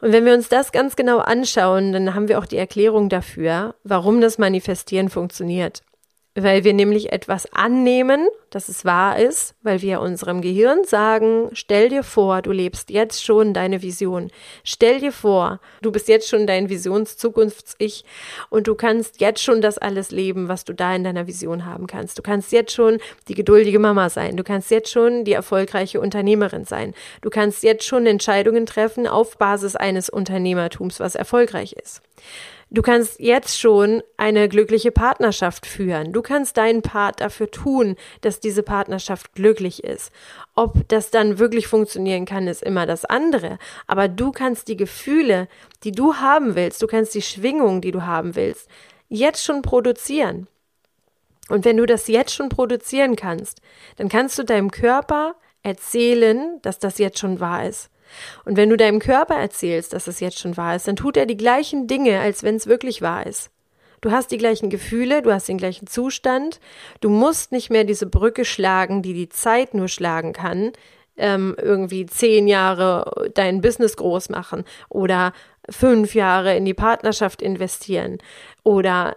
Und 0.00 0.12
wenn 0.12 0.24
wir 0.24 0.34
uns 0.34 0.48
das 0.48 0.70
ganz 0.70 0.94
genau 0.94 1.18
anschauen, 1.18 1.92
dann 1.92 2.14
haben 2.14 2.28
wir 2.28 2.38
auch 2.38 2.46
die 2.46 2.56
Erklärung 2.56 3.08
dafür, 3.08 3.74
warum 3.82 4.20
das 4.20 4.38
Manifestieren 4.38 5.08
funktioniert 5.08 5.82
weil 6.42 6.64
wir 6.64 6.72
nämlich 6.72 7.12
etwas 7.12 7.52
annehmen, 7.52 8.28
dass 8.50 8.68
es 8.68 8.84
wahr 8.84 9.18
ist, 9.18 9.54
weil 9.62 9.82
wir 9.82 10.00
unserem 10.00 10.40
Gehirn 10.40 10.84
sagen, 10.84 11.50
stell 11.52 11.88
dir 11.88 12.02
vor, 12.02 12.42
du 12.42 12.52
lebst 12.52 12.90
jetzt 12.90 13.24
schon 13.24 13.52
deine 13.52 13.82
Vision. 13.82 14.30
Stell 14.64 15.00
dir 15.00 15.12
vor, 15.12 15.60
du 15.82 15.92
bist 15.92 16.08
jetzt 16.08 16.28
schon 16.28 16.46
dein 16.46 16.68
Visions-Zukunfts-Ich 16.68 18.04
und 18.50 18.66
du 18.66 18.74
kannst 18.74 19.20
jetzt 19.20 19.42
schon 19.42 19.60
das 19.60 19.78
alles 19.78 20.10
leben, 20.10 20.48
was 20.48 20.64
du 20.64 20.72
da 20.72 20.94
in 20.94 21.04
deiner 21.04 21.26
Vision 21.26 21.66
haben 21.66 21.86
kannst. 21.86 22.18
Du 22.18 22.22
kannst 22.22 22.52
jetzt 22.52 22.72
schon 22.72 22.98
die 23.28 23.34
geduldige 23.34 23.78
Mama 23.78 24.08
sein. 24.08 24.36
Du 24.36 24.44
kannst 24.44 24.70
jetzt 24.70 24.90
schon 24.90 25.24
die 25.24 25.32
erfolgreiche 25.32 26.00
Unternehmerin 26.00 26.64
sein. 26.64 26.94
Du 27.20 27.30
kannst 27.30 27.62
jetzt 27.62 27.84
schon 27.84 28.06
Entscheidungen 28.06 28.66
treffen 28.66 29.06
auf 29.06 29.36
Basis 29.36 29.76
eines 29.76 30.08
Unternehmertums, 30.08 31.00
was 31.00 31.14
erfolgreich 31.14 31.74
ist. 31.74 32.02
Du 32.70 32.82
kannst 32.82 33.18
jetzt 33.18 33.58
schon 33.58 34.02
eine 34.18 34.46
glückliche 34.46 34.92
Partnerschaft 34.92 35.64
führen. 35.64 36.12
Du 36.12 36.20
kannst 36.20 36.58
deinen 36.58 36.82
Part 36.82 37.20
dafür 37.22 37.50
tun, 37.50 37.96
dass 38.20 38.40
diese 38.40 38.62
Partnerschaft 38.62 39.32
glücklich 39.32 39.84
ist. 39.84 40.12
Ob 40.54 40.86
das 40.88 41.10
dann 41.10 41.38
wirklich 41.38 41.66
funktionieren 41.66 42.26
kann, 42.26 42.46
ist 42.46 42.62
immer 42.62 42.84
das 42.84 43.06
andere. 43.06 43.58
Aber 43.86 44.08
du 44.08 44.32
kannst 44.32 44.68
die 44.68 44.76
Gefühle, 44.76 45.48
die 45.82 45.92
du 45.92 46.16
haben 46.16 46.56
willst, 46.56 46.82
du 46.82 46.86
kannst 46.86 47.14
die 47.14 47.22
Schwingung, 47.22 47.80
die 47.80 47.90
du 47.90 48.02
haben 48.02 48.36
willst, 48.36 48.68
jetzt 49.08 49.42
schon 49.42 49.62
produzieren. 49.62 50.46
Und 51.48 51.64
wenn 51.64 51.78
du 51.78 51.86
das 51.86 52.06
jetzt 52.08 52.34
schon 52.34 52.50
produzieren 52.50 53.16
kannst, 53.16 53.62
dann 53.96 54.10
kannst 54.10 54.38
du 54.38 54.42
deinem 54.42 54.70
Körper 54.70 55.36
erzählen, 55.62 56.60
dass 56.60 56.78
das 56.78 56.98
jetzt 56.98 57.18
schon 57.18 57.40
wahr 57.40 57.66
ist. 57.66 57.90
Und 58.44 58.56
wenn 58.56 58.70
du 58.70 58.76
deinem 58.76 58.98
Körper 58.98 59.34
erzählst, 59.34 59.92
dass 59.92 60.06
es 60.06 60.20
jetzt 60.20 60.38
schon 60.38 60.56
wahr 60.56 60.76
ist, 60.76 60.88
dann 60.88 60.96
tut 60.96 61.16
er 61.16 61.26
die 61.26 61.36
gleichen 61.36 61.86
Dinge, 61.86 62.20
als 62.20 62.42
wenn 62.42 62.56
es 62.56 62.66
wirklich 62.66 63.02
wahr 63.02 63.26
ist. 63.26 63.50
Du 64.00 64.12
hast 64.12 64.30
die 64.30 64.38
gleichen 64.38 64.70
Gefühle, 64.70 65.22
du 65.22 65.32
hast 65.32 65.48
den 65.48 65.58
gleichen 65.58 65.86
Zustand. 65.86 66.60
Du 67.00 67.08
musst 67.08 67.52
nicht 67.52 67.70
mehr 67.70 67.84
diese 67.84 68.06
Brücke 68.06 68.44
schlagen, 68.44 69.02
die 69.02 69.14
die 69.14 69.28
Zeit 69.28 69.74
nur 69.74 69.88
schlagen 69.88 70.32
kann. 70.32 70.72
Ähm, 71.16 71.56
irgendwie 71.60 72.06
zehn 72.06 72.46
Jahre 72.46 73.30
dein 73.34 73.60
Business 73.60 73.96
groß 73.96 74.28
machen 74.28 74.64
oder 74.88 75.32
fünf 75.68 76.14
Jahre 76.14 76.56
in 76.56 76.64
die 76.64 76.74
Partnerschaft 76.74 77.42
investieren 77.42 78.18
oder 78.62 79.16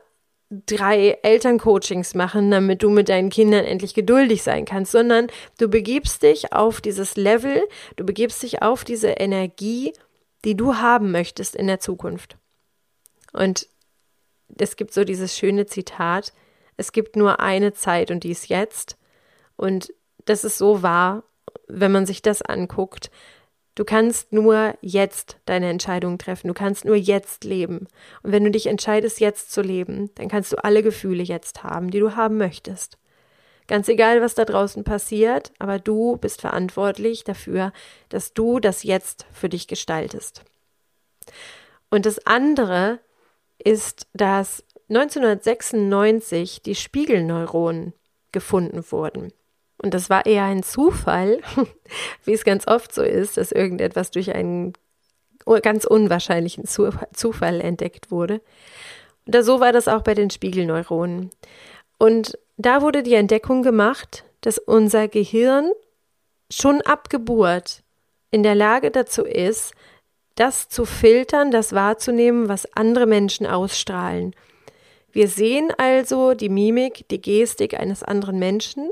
drei 0.65 1.17
Elterncoachings 1.23 2.13
machen, 2.13 2.51
damit 2.51 2.83
du 2.83 2.89
mit 2.89 3.07
deinen 3.07 3.29
Kindern 3.29 3.63
endlich 3.63 3.93
geduldig 3.93 4.43
sein 4.43 4.65
kannst, 4.65 4.91
sondern 4.91 5.27
du 5.57 5.69
begibst 5.69 6.23
dich 6.23 6.51
auf 6.51 6.81
dieses 6.81 7.15
Level, 7.15 7.63
du 7.95 8.03
begibst 8.03 8.43
dich 8.43 8.61
auf 8.61 8.83
diese 8.83 9.11
Energie, 9.11 9.93
die 10.43 10.55
du 10.55 10.75
haben 10.75 11.11
möchtest 11.11 11.55
in 11.55 11.67
der 11.67 11.79
Zukunft. 11.79 12.37
Und 13.31 13.67
es 14.57 14.75
gibt 14.75 14.93
so 14.93 15.05
dieses 15.05 15.37
schöne 15.37 15.65
Zitat, 15.65 16.33
es 16.75 16.91
gibt 16.91 17.15
nur 17.15 17.39
eine 17.39 17.73
Zeit 17.73 18.11
und 18.11 18.23
die 18.23 18.31
ist 18.31 18.49
jetzt. 18.49 18.97
Und 19.55 19.93
das 20.25 20.43
ist 20.43 20.57
so 20.57 20.81
wahr, 20.81 21.23
wenn 21.67 21.91
man 21.91 22.05
sich 22.05 22.21
das 22.21 22.41
anguckt. 22.41 23.09
Du 23.75 23.85
kannst 23.85 24.33
nur 24.33 24.75
jetzt 24.81 25.37
deine 25.45 25.69
Entscheidung 25.69 26.17
treffen. 26.17 26.47
Du 26.49 26.53
kannst 26.53 26.83
nur 26.83 26.95
jetzt 26.95 27.45
leben. 27.45 27.87
Und 28.21 28.31
wenn 28.31 28.43
du 28.43 28.51
dich 28.51 28.67
entscheidest, 28.67 29.19
jetzt 29.19 29.51
zu 29.51 29.61
leben, 29.61 30.09
dann 30.15 30.27
kannst 30.27 30.51
du 30.51 30.63
alle 30.63 30.83
Gefühle 30.83 31.23
jetzt 31.23 31.63
haben, 31.63 31.89
die 31.89 31.99
du 31.99 32.15
haben 32.15 32.37
möchtest. 32.37 32.97
Ganz 33.67 33.87
egal, 33.87 34.21
was 34.21 34.35
da 34.35 34.43
draußen 34.43 34.83
passiert, 34.83 35.53
aber 35.57 35.79
du 35.79 36.17
bist 36.17 36.41
verantwortlich 36.41 37.23
dafür, 37.23 37.71
dass 38.09 38.33
du 38.33 38.59
das 38.59 38.83
jetzt 38.83 39.25
für 39.31 39.47
dich 39.47 39.67
gestaltest. 39.67 40.43
Und 41.89 42.05
das 42.05 42.25
andere 42.25 42.99
ist, 43.57 44.07
dass 44.13 44.65
1996 44.89 46.61
die 46.63 46.75
Spiegelneuronen 46.75 47.93
gefunden 48.33 48.83
wurden. 48.91 49.31
Und 49.81 49.93
das 49.93 50.09
war 50.09 50.25
eher 50.25 50.43
ein 50.43 50.63
Zufall, 50.63 51.41
wie 52.23 52.33
es 52.33 52.43
ganz 52.43 52.67
oft 52.67 52.93
so 52.93 53.01
ist, 53.01 53.37
dass 53.37 53.51
irgendetwas 53.51 54.11
durch 54.11 54.33
einen 54.33 54.73
ganz 55.63 55.85
unwahrscheinlichen 55.85 56.65
Zufall 56.65 57.61
entdeckt 57.61 58.11
wurde. 58.11 58.41
Und 59.25 59.43
so 59.43 59.59
war 59.59 59.71
das 59.71 59.87
auch 59.87 60.03
bei 60.03 60.13
den 60.13 60.29
Spiegelneuronen. 60.29 61.31
Und 61.97 62.37
da 62.57 62.81
wurde 62.81 63.01
die 63.01 63.15
Entdeckung 63.15 63.63
gemacht, 63.63 64.23
dass 64.41 64.59
unser 64.59 65.07
Gehirn 65.07 65.71
schon 66.51 66.81
ab 66.81 67.09
Geburt 67.09 67.83
in 68.29 68.43
der 68.43 68.55
Lage 68.55 68.91
dazu 68.91 69.23
ist, 69.23 69.73
das 70.35 70.69
zu 70.69 70.85
filtern, 70.85 71.51
das 71.51 71.73
wahrzunehmen, 71.73 72.49
was 72.49 72.71
andere 72.75 73.05
Menschen 73.05 73.45
ausstrahlen. 73.45 74.35
Wir 75.11 75.27
sehen 75.27 75.73
also 75.77 76.33
die 76.33 76.49
Mimik, 76.49 77.07
die 77.09 77.21
Gestik 77.21 77.79
eines 77.79 78.03
anderen 78.03 78.39
Menschen 78.39 78.89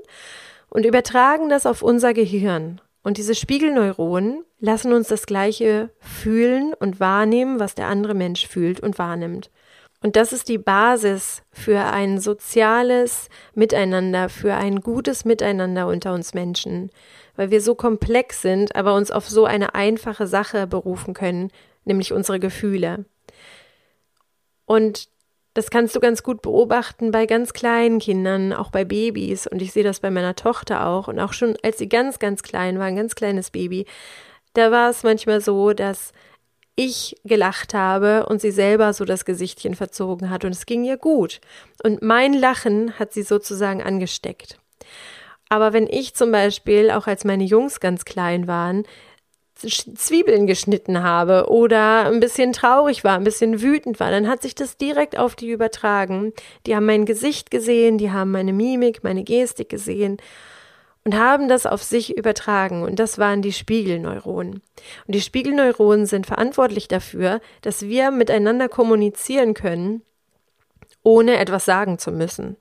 und 0.70 0.86
übertragen 0.86 1.50
das 1.50 1.66
auf 1.66 1.82
unser 1.82 2.14
Gehirn. 2.14 2.82
Und 3.02 3.18
diese 3.18 3.36
Spiegelneuronen 3.36 4.44
lassen 4.60 4.94
uns 4.94 5.08
das 5.08 5.26
Gleiche 5.26 5.90
fühlen 6.00 6.74
und 6.74 7.00
wahrnehmen, 7.00 7.60
was 7.60 7.76
der 7.76 7.88
andere 7.88 8.14
Mensch 8.14 8.48
fühlt 8.48 8.80
und 8.80 9.00
wahrnimmt. 9.00 9.50
Und 10.02 10.16
das 10.16 10.32
ist 10.32 10.48
die 10.48 10.58
Basis 10.58 11.44
für 11.52 11.80
ein 11.86 12.20
soziales 12.20 13.28
Miteinander, 13.54 14.30
für 14.30 14.54
ein 14.54 14.80
gutes 14.80 15.26
Miteinander 15.26 15.88
unter 15.88 16.14
uns 16.14 16.34
Menschen, 16.34 16.90
weil 17.36 17.52
wir 17.52 17.62
so 17.62 17.76
komplex 17.76 18.42
sind, 18.42 18.76
aber 18.76 18.96
uns 18.96 19.12
auf 19.12 19.28
so 19.28 19.46
eine 19.46 19.76
einfache 19.76 20.28
Sache 20.28 20.68
berufen 20.68 21.14
können, 21.14 21.52
nämlich 21.84 22.14
unsere 22.14 22.40
Gefühle. 22.40 23.06
Und 24.66 25.10
das 25.60 25.72
kannst 25.72 25.94
du 25.94 26.00
ganz 26.00 26.24
gut 26.24 26.42
beobachten 26.42 27.12
bei 27.12 27.26
ganz 27.26 27.52
kleinen 27.52 28.00
Kindern, 28.00 28.54
auch 28.54 28.72
bei 28.72 28.86
Babys. 28.86 29.46
Und 29.46 29.62
ich 29.62 29.74
sehe 29.74 29.84
das 29.84 30.00
bei 30.00 30.10
meiner 30.10 30.34
Tochter 30.34 30.88
auch. 30.88 31.10
Und 31.10 31.20
auch 31.20 31.34
schon 31.34 31.58
als 31.64 31.80
sie 31.80 31.90
ganz, 31.90 32.18
ganz 32.18 32.44
klein 32.44 32.80
war, 32.80 32.86
ein 32.86 32.96
ganz 32.96 33.14
kleines 33.14 33.52
Baby, 33.52 33.86
da 34.54 34.72
war 34.72 34.90
es 34.90 35.04
manchmal 35.04 35.42
so, 35.42 35.74
dass 35.74 36.14
ich 36.78 37.18
gelacht 37.26 37.74
habe 37.74 38.26
und 38.28 38.40
sie 38.40 38.52
selber 38.52 38.94
so 38.94 39.04
das 39.04 39.26
Gesichtchen 39.26 39.76
verzogen 39.76 40.30
hat 40.30 40.46
und 40.46 40.52
es 40.52 40.66
ging 40.66 40.86
ihr 40.86 40.96
gut. 40.96 41.42
Und 41.84 42.02
mein 42.02 42.32
Lachen 42.32 42.98
hat 42.98 43.12
sie 43.12 43.24
sozusagen 43.24 43.84
angesteckt. 43.84 44.60
Aber 45.50 45.74
wenn 45.74 45.88
ich 45.88 46.14
zum 46.14 46.32
Beispiel, 46.32 46.90
auch 46.90 47.06
als 47.06 47.26
meine 47.26 47.44
Jungs 47.44 47.82
ganz 47.82 48.06
klein 48.06 48.48
waren, 48.48 48.84
Zwiebeln 49.60 50.48
geschnitten 50.48 51.04
habe 51.04 51.50
oder 51.50 52.06
ein 52.06 52.20
bisschen 52.20 52.54
traurig 52.54 53.04
war, 53.04 53.16
ein 53.16 53.24
bisschen 53.24 53.62
wütend 53.62 54.00
war, 54.00 54.10
dann 54.12 54.28
hat 54.28 54.42
sich 54.42 54.56
das 54.56 54.78
direkt 54.78 55.18
auf 55.18 55.36
die 55.36 55.50
übertragen. 55.50 56.34
Die 56.66 56.76
haben 56.76 56.86
mein 56.86 57.06
Gesicht 57.06 57.52
gesehen, 57.52 57.98
die 57.98 58.12
haben 58.12 58.32
meine 58.32 58.54
Mimik, 58.54 59.04
meine 59.04 59.24
Gestik 59.24 59.70
gesehen 59.70 60.18
und 61.04 61.16
haben 61.16 61.48
das 61.48 61.66
auf 61.66 61.82
sich 61.84 62.16
übertragen. 62.16 62.84
Und 62.84 63.00
das 63.00 63.18
waren 63.18 63.42
die 63.42 63.54
Spiegelneuronen. 63.54 64.62
Und 65.08 65.16
die 65.16 65.22
Spiegelneuronen 65.22 66.06
sind 66.06 66.26
verantwortlich 66.28 66.88
dafür, 66.88 67.42
dass 67.62 67.84
wir 67.84 68.12
miteinander 68.12 68.70
kommunizieren 68.70 69.54
können, 69.54 70.04
ohne 71.04 71.38
etwas 71.38 71.66
sagen 71.66 71.98
zu 71.98 72.12
müssen. 72.12 72.58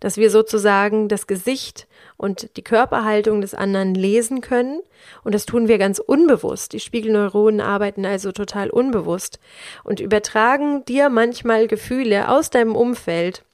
Dass 0.00 0.16
wir 0.16 0.30
sozusagen 0.30 1.08
das 1.08 1.26
Gesicht 1.26 1.86
und 2.16 2.56
die 2.56 2.62
Körperhaltung 2.62 3.40
des 3.40 3.54
anderen 3.54 3.94
lesen 3.94 4.40
können. 4.40 4.80
Und 5.24 5.34
das 5.34 5.46
tun 5.46 5.68
wir 5.68 5.78
ganz 5.78 5.98
unbewusst. 5.98 6.72
Die 6.72 6.80
Spiegelneuronen 6.80 7.60
arbeiten 7.60 8.04
also 8.04 8.32
total 8.32 8.70
unbewusst 8.70 9.38
und 9.84 10.00
übertragen 10.00 10.84
dir 10.84 11.08
manchmal 11.08 11.66
Gefühle 11.66 12.28
aus 12.28 12.50
deinem 12.50 12.76
Umfeld, 12.76 13.44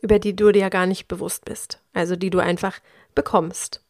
über 0.00 0.18
die 0.18 0.36
du 0.36 0.52
dir 0.52 0.70
gar 0.70 0.86
nicht 0.86 1.08
bewusst 1.08 1.44
bist. 1.44 1.80
Also 1.92 2.16
die 2.16 2.30
du 2.30 2.38
einfach 2.38 2.78
bekommst. 3.14 3.85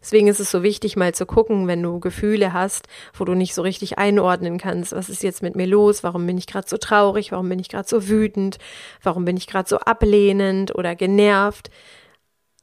Deswegen 0.00 0.28
ist 0.28 0.40
es 0.40 0.50
so 0.50 0.62
wichtig, 0.62 0.96
mal 0.96 1.14
zu 1.14 1.26
gucken, 1.26 1.66
wenn 1.66 1.82
du 1.82 2.00
Gefühle 2.00 2.52
hast, 2.52 2.86
wo 3.14 3.24
du 3.24 3.34
nicht 3.34 3.54
so 3.54 3.62
richtig 3.62 3.98
einordnen 3.98 4.58
kannst, 4.58 4.92
was 4.92 5.08
ist 5.08 5.22
jetzt 5.22 5.42
mit 5.42 5.56
mir 5.56 5.66
los, 5.66 6.02
warum 6.02 6.26
bin 6.26 6.38
ich 6.38 6.46
gerade 6.46 6.68
so 6.68 6.76
traurig, 6.76 7.32
warum 7.32 7.48
bin 7.48 7.58
ich 7.58 7.68
gerade 7.68 7.88
so 7.88 8.08
wütend, 8.08 8.58
warum 9.02 9.24
bin 9.24 9.36
ich 9.36 9.46
gerade 9.46 9.68
so 9.68 9.78
ablehnend 9.78 10.74
oder 10.74 10.94
genervt. 10.94 11.70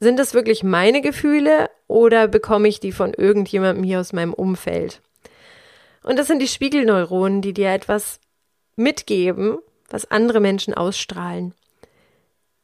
Sind 0.00 0.18
das 0.18 0.34
wirklich 0.34 0.62
meine 0.62 1.02
Gefühle 1.02 1.70
oder 1.88 2.28
bekomme 2.28 2.68
ich 2.68 2.78
die 2.80 2.92
von 2.92 3.14
irgendjemandem 3.14 3.84
hier 3.84 4.00
aus 4.00 4.12
meinem 4.12 4.32
Umfeld? 4.32 5.00
Und 6.04 6.18
das 6.18 6.28
sind 6.28 6.40
die 6.40 6.48
Spiegelneuronen, 6.48 7.42
die 7.42 7.52
dir 7.52 7.70
etwas 7.70 8.20
mitgeben, 8.76 9.58
was 9.90 10.10
andere 10.10 10.40
Menschen 10.40 10.74
ausstrahlen. 10.74 11.54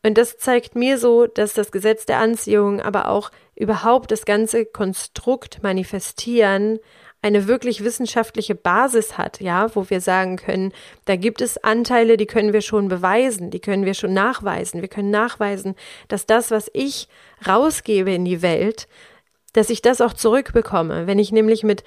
Und 0.04 0.18
das 0.18 0.36
zeigt 0.36 0.76
mir 0.76 0.98
so, 0.98 1.26
dass 1.26 1.54
das 1.54 1.72
Gesetz 1.72 2.04
der 2.04 2.18
Anziehung, 2.18 2.80
aber 2.80 3.08
auch 3.08 3.30
überhaupt 3.56 4.10
das 4.10 4.26
ganze 4.26 4.66
Konstrukt 4.66 5.62
manifestieren 5.62 6.78
eine 7.22 7.48
wirklich 7.48 7.82
wissenschaftliche 7.82 8.54
Basis 8.54 9.16
hat, 9.16 9.40
ja, 9.40 9.74
wo 9.74 9.88
wir 9.88 10.02
sagen 10.02 10.36
können, 10.36 10.72
da 11.06 11.16
gibt 11.16 11.40
es 11.40 11.56
Anteile, 11.56 12.18
die 12.18 12.26
können 12.26 12.52
wir 12.52 12.60
schon 12.60 12.88
beweisen, 12.88 13.50
die 13.50 13.60
können 13.60 13.86
wir 13.86 13.94
schon 13.94 14.12
nachweisen. 14.12 14.82
Wir 14.82 14.88
können 14.88 15.10
nachweisen, 15.10 15.74
dass 16.08 16.26
das, 16.26 16.50
was 16.50 16.70
ich 16.74 17.08
rausgebe 17.48 18.12
in 18.12 18.26
die 18.26 18.42
Welt, 18.42 18.88
dass 19.54 19.70
ich 19.70 19.80
das 19.80 20.02
auch 20.02 20.12
zurückbekomme. 20.12 21.06
Wenn 21.06 21.18
ich 21.18 21.32
nämlich 21.32 21.62
mit 21.62 21.82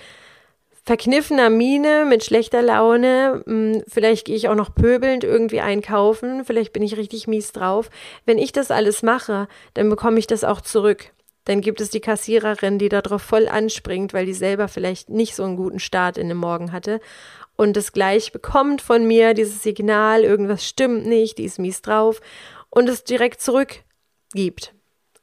verkniffener 0.88 1.50
Miene, 1.50 2.06
mit 2.06 2.24
schlechter 2.24 2.62
Laune, 2.62 3.44
hm, 3.46 3.84
vielleicht 3.89 4.25
gehe 4.25 4.38
ich 4.38 4.48
auch 4.48 4.56
noch 4.56 4.74
pöbelnd 4.74 5.25
irgendwie 5.25 5.60
einkaufen, 5.60 6.46
vielleicht 6.46 6.72
bin 6.72 6.82
ich 6.82 6.96
richtig 6.96 7.27
mies 7.27 7.51
drauf. 7.51 7.89
Wenn 8.25 8.38
ich 8.38 8.53
das 8.53 8.72
alles 8.72 9.03
mache, 9.03 9.50
dann 9.74 9.89
bekomme 9.89 10.17
ich 10.17 10.27
das 10.27 10.46
auch 10.46 10.62
zurück. 10.62 11.12
Dann 11.44 11.60
gibt 11.60 11.82
es 11.82 11.89
die 11.89 12.00
Kassiererin, 12.00 12.79
die 12.79 12.88
darauf 12.88 13.22
voll 13.22 13.50
anspringt, 13.50 14.13
weil 14.13 14.25
die 14.25 14.34
selber 14.34 14.70
vielleicht 14.70 15.10
nicht 15.10 15.36
so 15.36 15.44
einen 15.44 15.58
guten 15.58 15.79
Start 15.79 16.17
in 16.17 16.29
den 16.29 16.38
Morgen 16.38 16.72
hatte 16.72 17.01
und 17.58 17.75
es 17.75 17.91
gleich 17.91 18.32
bekommt 18.32 18.82
von 18.82 19.06
mir, 19.06 19.34
dieses 19.34 19.63
Signal, 19.63 20.24
irgendwas 20.24 20.65
stimmt 20.65 21.06
nicht, 21.06 21.38
die 21.38 21.44
ist 21.44 21.60
mies 21.60 21.82
drauf 21.82 22.22
und 22.70 22.88
es 22.88 23.03
direkt 23.03 23.41
zurückgibt. 23.41 24.74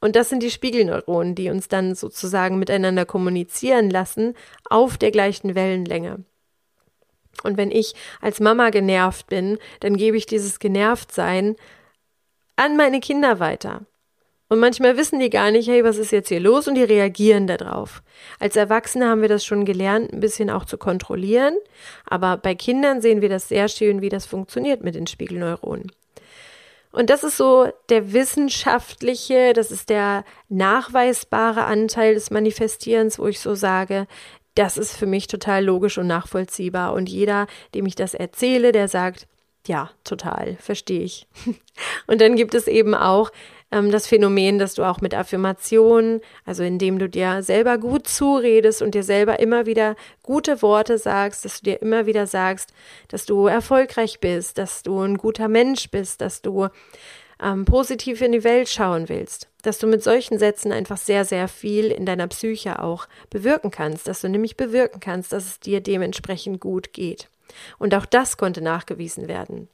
Und 0.01 0.15
das 0.15 0.29
sind 0.29 0.43
die 0.43 0.51
Spiegelneuronen, 0.51 1.35
die 1.35 1.49
uns 1.49 1.67
dann 1.67 1.95
sozusagen 1.95 2.59
miteinander 2.59 3.05
kommunizieren 3.05 3.89
lassen 3.89 4.35
auf 4.69 4.97
der 4.97 5.11
gleichen 5.11 5.55
Wellenlänge. 5.55 6.23
Und 7.43 7.57
wenn 7.57 7.71
ich 7.71 7.93
als 8.21 8.39
Mama 8.39 8.69
genervt 8.69 9.27
bin, 9.27 9.57
dann 9.79 9.97
gebe 9.97 10.17
ich 10.17 10.25
dieses 10.25 10.59
Genervtsein 10.59 11.55
an 12.55 12.77
meine 12.77 12.99
Kinder 12.99 13.39
weiter. 13.39 13.85
Und 14.47 14.59
manchmal 14.59 14.95
wissen 14.95 15.19
die 15.19 15.31
gar 15.31 15.49
nicht, 15.49 15.67
hey, 15.67 15.83
was 15.83 15.97
ist 15.97 16.11
jetzt 16.11 16.29
hier 16.29 16.39
los? 16.39 16.67
Und 16.67 16.75
die 16.75 16.83
reagieren 16.83 17.47
darauf. 17.47 18.03
Als 18.39 18.55
Erwachsene 18.55 19.07
haben 19.07 19.21
wir 19.21 19.29
das 19.29 19.43
schon 19.43 19.65
gelernt, 19.65 20.13
ein 20.13 20.19
bisschen 20.19 20.51
auch 20.51 20.65
zu 20.65 20.77
kontrollieren. 20.77 21.55
Aber 22.05 22.37
bei 22.37 22.53
Kindern 22.53 23.01
sehen 23.01 23.21
wir 23.21 23.29
das 23.29 23.49
sehr 23.49 23.67
schön, 23.67 24.01
wie 24.01 24.09
das 24.09 24.27
funktioniert 24.27 24.83
mit 24.83 24.93
den 24.93 25.07
Spiegelneuronen. 25.07 25.91
Und 26.95 27.09
das 27.09 27.25
ist 27.25 27.35
so 27.35 27.67
der 27.89 28.13
wissenschaftliche, 28.13 29.51
das 29.51 29.69
ist 29.69 29.89
der 29.89 30.23
nachweisbare 30.47 31.65
Anteil 31.65 32.13
des 32.13 32.31
Manifestierens, 32.31 33.19
wo 33.19 33.27
ich 33.27 33.41
so 33.41 33.53
sage, 33.53 34.07
das 34.55 34.77
ist 34.77 34.95
für 34.95 35.05
mich 35.05 35.27
total 35.27 35.65
logisch 35.65 35.97
und 35.97 36.07
nachvollziehbar. 36.07 36.93
Und 36.93 37.09
jeder, 37.09 37.47
dem 37.73 37.85
ich 37.85 37.95
das 37.95 38.13
erzähle, 38.13 38.71
der 38.71 38.87
sagt, 38.87 39.27
ja, 39.67 39.89
total, 40.05 40.55
verstehe 40.61 41.01
ich. 41.01 41.27
Und 42.07 42.21
dann 42.21 42.35
gibt 42.35 42.53
es 42.53 42.67
eben 42.67 42.95
auch 42.95 43.31
ähm, 43.75 43.91
das 43.91 44.07
Phänomen, 44.07 44.57
dass 44.57 44.73
du 44.73 44.83
auch 44.83 45.01
mit 45.01 45.13
Affirmationen, 45.13 46.21
also 46.45 46.63
indem 46.63 46.97
du 46.97 47.09
dir 47.09 47.43
selber 47.43 47.77
gut 47.77 48.07
zuredest 48.07 48.81
und 48.81 48.95
dir 48.95 49.03
selber 49.03 49.39
immer 49.39 49.65
wieder 49.65 49.95
gute 50.23 50.61
Worte 50.61 50.97
sagst, 50.97 51.45
dass 51.45 51.59
du 51.59 51.71
dir 51.71 51.81
immer 51.81 52.05
wieder 52.05 52.25
sagst, 52.25 52.73
dass 53.09 53.25
du 53.25 53.47
erfolgreich 53.47 54.19
bist, 54.19 54.57
dass 54.57 54.81
du 54.81 54.99
ein 55.01 55.17
guter 55.17 55.47
Mensch 55.47 55.89
bist, 55.91 56.21
dass 56.21 56.41
du 56.41 56.69
ähm, 57.41 57.65
positiv 57.65 58.21
in 58.21 58.31
die 58.31 58.45
Welt 58.45 58.69
schauen 58.69 59.09
willst, 59.09 59.49
dass 59.61 59.77
du 59.77 59.87
mit 59.87 60.01
solchen 60.01 60.39
Sätzen 60.39 60.71
einfach 60.71 60.97
sehr, 60.97 61.25
sehr 61.25 61.49
viel 61.49 61.91
in 61.91 62.05
deiner 62.05 62.27
Psyche 62.27 62.81
auch 62.81 63.07
bewirken 63.29 63.71
kannst, 63.71 64.07
dass 64.07 64.21
du 64.21 64.29
nämlich 64.29 64.55
bewirken 64.55 65.01
kannst, 65.01 65.33
dass 65.33 65.45
es 65.45 65.59
dir 65.59 65.81
dementsprechend 65.81 66.61
gut 66.61 66.93
geht. 66.93 67.29
Und 67.77 67.93
auch 67.93 68.05
das 68.05 68.37
konnte 68.37 68.61
nachgewiesen 68.61 69.27
werden. 69.27 69.67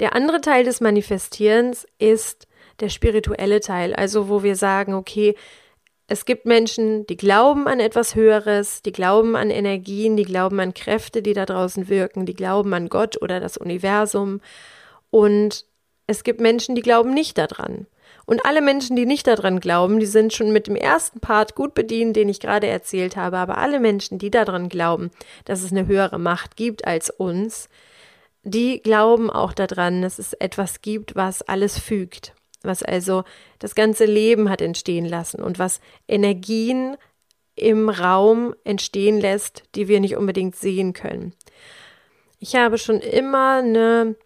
Der 0.00 0.16
andere 0.16 0.40
Teil 0.40 0.64
des 0.64 0.80
Manifestierens 0.80 1.86
ist 1.98 2.48
der 2.80 2.88
spirituelle 2.88 3.60
Teil, 3.60 3.94
also 3.94 4.28
wo 4.28 4.42
wir 4.42 4.56
sagen, 4.56 4.94
okay, 4.94 5.34
es 6.08 6.24
gibt 6.24 6.44
Menschen, 6.44 7.06
die 7.06 7.16
glauben 7.16 7.66
an 7.68 7.80
etwas 7.80 8.14
Höheres, 8.14 8.82
die 8.82 8.92
glauben 8.92 9.34
an 9.34 9.50
Energien, 9.50 10.16
die 10.16 10.24
glauben 10.24 10.60
an 10.60 10.74
Kräfte, 10.74 11.22
die 11.22 11.32
da 11.32 11.46
draußen 11.46 11.88
wirken, 11.88 12.26
die 12.26 12.34
glauben 12.34 12.74
an 12.74 12.88
Gott 12.88 13.20
oder 13.22 13.40
das 13.40 13.56
Universum. 13.56 14.40
Und 15.10 15.64
es 16.06 16.24
gibt 16.24 16.40
Menschen, 16.40 16.74
die 16.74 16.82
glauben 16.82 17.14
nicht 17.14 17.38
daran. 17.38 17.86
Und 18.26 18.44
alle 18.44 18.60
Menschen, 18.60 18.94
die 18.94 19.06
nicht 19.06 19.26
daran 19.26 19.58
glauben, 19.58 20.00
die 20.00 20.06
sind 20.06 20.32
schon 20.32 20.52
mit 20.52 20.66
dem 20.66 20.76
ersten 20.76 21.20
Part 21.20 21.54
gut 21.54 21.74
bedient, 21.74 22.14
den 22.14 22.28
ich 22.28 22.40
gerade 22.40 22.66
erzählt 22.66 23.16
habe. 23.16 23.38
Aber 23.38 23.58
alle 23.58 23.80
Menschen, 23.80 24.18
die 24.18 24.30
daran 24.30 24.68
glauben, 24.68 25.10
dass 25.44 25.62
es 25.62 25.72
eine 25.72 25.86
höhere 25.86 26.18
Macht 26.18 26.56
gibt 26.56 26.86
als 26.86 27.10
uns, 27.10 27.68
die 28.42 28.80
glauben 28.82 29.30
auch 29.30 29.52
daran, 29.52 30.02
dass 30.02 30.18
es 30.18 30.34
etwas 30.34 30.82
gibt, 30.82 31.16
was 31.16 31.42
alles 31.42 31.78
fügt, 31.78 32.34
was 32.64 32.82
also 32.82 33.24
das 33.58 33.74
ganze 33.74 34.04
Leben 34.04 34.48
hat 34.50 34.62
entstehen 34.62 35.06
lassen 35.06 35.42
und 35.42 35.58
was 35.58 35.80
Energien 36.08 36.96
im 37.54 37.88
Raum 37.88 38.54
entstehen 38.64 39.20
lässt, 39.20 39.64
die 39.74 39.88
wir 39.88 40.00
nicht 40.00 40.16
unbedingt 40.16 40.56
sehen 40.56 40.92
können. 40.92 41.34
Ich 42.38 42.56
habe 42.56 42.78
schon 42.78 43.00
immer 43.00 43.58
eine 43.58 44.16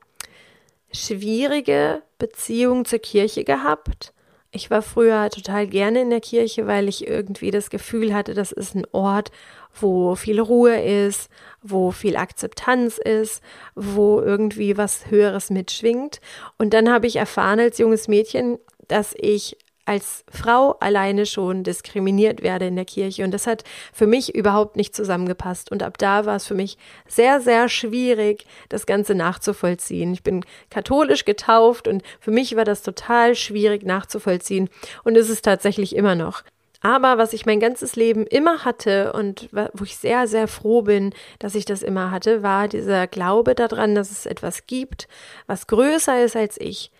schwierige 0.92 2.02
Beziehung 2.18 2.84
zur 2.84 2.98
Kirche 2.98 3.44
gehabt. 3.44 4.14
Ich 4.52 4.70
war 4.70 4.80
früher 4.80 5.28
total 5.28 5.66
gerne 5.66 6.00
in 6.00 6.10
der 6.10 6.20
Kirche, 6.20 6.66
weil 6.66 6.88
ich 6.88 7.06
irgendwie 7.06 7.50
das 7.50 7.68
Gefühl 7.68 8.14
hatte, 8.14 8.32
das 8.32 8.52
ist 8.52 8.74
ein 8.74 8.86
Ort, 8.92 9.30
wo 9.80 10.14
viel 10.14 10.40
Ruhe 10.40 10.80
ist, 10.80 11.28
wo 11.62 11.90
viel 11.90 12.16
Akzeptanz 12.16 12.98
ist, 12.98 13.42
wo 13.74 14.20
irgendwie 14.20 14.76
was 14.76 15.10
Höheres 15.10 15.50
mitschwingt. 15.50 16.20
Und 16.58 16.74
dann 16.74 16.90
habe 16.90 17.06
ich 17.06 17.16
erfahren 17.16 17.60
als 17.60 17.78
junges 17.78 18.08
Mädchen, 18.08 18.58
dass 18.88 19.14
ich 19.18 19.56
als 19.86 20.24
Frau 20.28 20.72
alleine 20.80 21.26
schon 21.26 21.62
diskriminiert 21.62 22.42
werde 22.42 22.66
in 22.66 22.74
der 22.74 22.84
Kirche. 22.84 23.22
Und 23.24 23.30
das 23.30 23.46
hat 23.46 23.62
für 23.92 24.06
mich 24.06 24.34
überhaupt 24.34 24.76
nicht 24.76 24.94
zusammengepasst. 24.96 25.70
Und 25.70 25.82
ab 25.82 25.96
da 25.96 26.26
war 26.26 26.36
es 26.36 26.46
für 26.46 26.54
mich 26.54 26.76
sehr, 27.06 27.40
sehr 27.40 27.68
schwierig, 27.68 28.46
das 28.68 28.86
Ganze 28.86 29.14
nachzuvollziehen. 29.14 30.12
Ich 30.12 30.24
bin 30.24 30.44
katholisch 30.70 31.24
getauft 31.24 31.86
und 31.86 32.02
für 32.18 32.32
mich 32.32 32.56
war 32.56 32.64
das 32.64 32.82
total 32.82 33.36
schwierig 33.36 33.84
nachzuvollziehen. 33.84 34.68
Und 35.04 35.16
es 35.16 35.30
ist 35.30 35.44
tatsächlich 35.44 35.94
immer 35.94 36.16
noch. 36.16 36.42
Aber 36.80 37.18
was 37.18 37.32
ich 37.32 37.46
mein 37.46 37.60
ganzes 37.60 37.96
Leben 37.96 38.26
immer 38.26 38.64
hatte 38.64 39.12
und 39.12 39.48
wo 39.52 39.84
ich 39.84 39.96
sehr, 39.96 40.28
sehr 40.28 40.46
froh 40.46 40.82
bin, 40.82 41.14
dass 41.38 41.54
ich 41.54 41.64
das 41.64 41.82
immer 41.82 42.10
hatte, 42.10 42.42
war 42.42 42.68
dieser 42.68 43.06
Glaube 43.06 43.54
daran, 43.54 43.94
dass 43.94 44.10
es 44.10 44.26
etwas 44.26 44.66
gibt, 44.66 45.08
was 45.46 45.66
größer 45.66 46.22
ist 46.24 46.36
als 46.36 46.60
ich, 46.60 46.90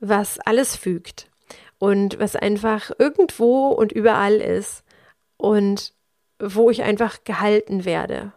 was 0.00 0.38
alles 0.40 0.76
fügt 0.76 1.30
und 1.78 2.18
was 2.18 2.36
einfach 2.36 2.90
irgendwo 2.98 3.68
und 3.68 3.92
überall 3.92 4.34
ist 4.34 4.84
und 5.36 5.94
wo 6.38 6.70
ich 6.70 6.82
einfach 6.82 7.24
gehalten 7.24 7.84
werde. 7.84 8.32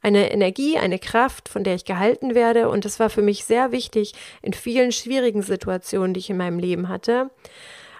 Eine 0.00 0.30
Energie, 0.30 0.78
eine 0.78 0.98
Kraft, 0.98 1.48
von 1.48 1.64
der 1.64 1.74
ich 1.74 1.84
gehalten 1.84 2.34
werde. 2.34 2.68
Und 2.68 2.84
das 2.84 3.00
war 3.00 3.10
für 3.10 3.22
mich 3.22 3.44
sehr 3.44 3.72
wichtig 3.72 4.14
in 4.42 4.52
vielen 4.52 4.92
schwierigen 4.92 5.42
Situationen, 5.42 6.14
die 6.14 6.20
ich 6.20 6.30
in 6.30 6.36
meinem 6.36 6.58
Leben 6.58 6.88
hatte. 6.88 7.30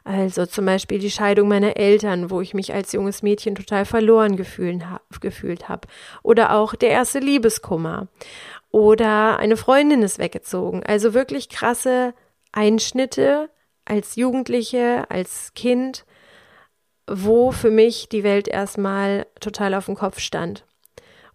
Also 0.08 0.46
zum 0.46 0.64
Beispiel 0.64 1.00
die 1.00 1.10
Scheidung 1.10 1.48
meiner 1.48 1.76
Eltern, 1.76 2.30
wo 2.30 2.40
ich 2.40 2.54
mich 2.54 2.72
als 2.72 2.92
junges 2.92 3.22
Mädchen 3.22 3.54
total 3.54 3.84
verloren 3.84 4.36
gefühlt 4.36 5.68
habe. 5.68 5.86
Oder 6.22 6.54
auch 6.54 6.74
der 6.74 6.88
erste 6.88 7.18
Liebeskummer. 7.18 8.08
Oder 8.70 9.38
eine 9.38 9.58
Freundin 9.58 10.02
ist 10.02 10.18
weggezogen. 10.18 10.82
Also 10.82 11.12
wirklich 11.12 11.50
krasse 11.50 12.14
Einschnitte 12.52 13.50
als 13.84 14.16
Jugendliche, 14.16 15.04
als 15.10 15.52
Kind, 15.52 16.06
wo 17.06 17.52
für 17.52 17.70
mich 17.70 18.08
die 18.08 18.24
Welt 18.24 18.48
erstmal 18.48 19.26
total 19.40 19.74
auf 19.74 19.84
dem 19.84 19.94
Kopf 19.94 20.20
stand. 20.20 20.64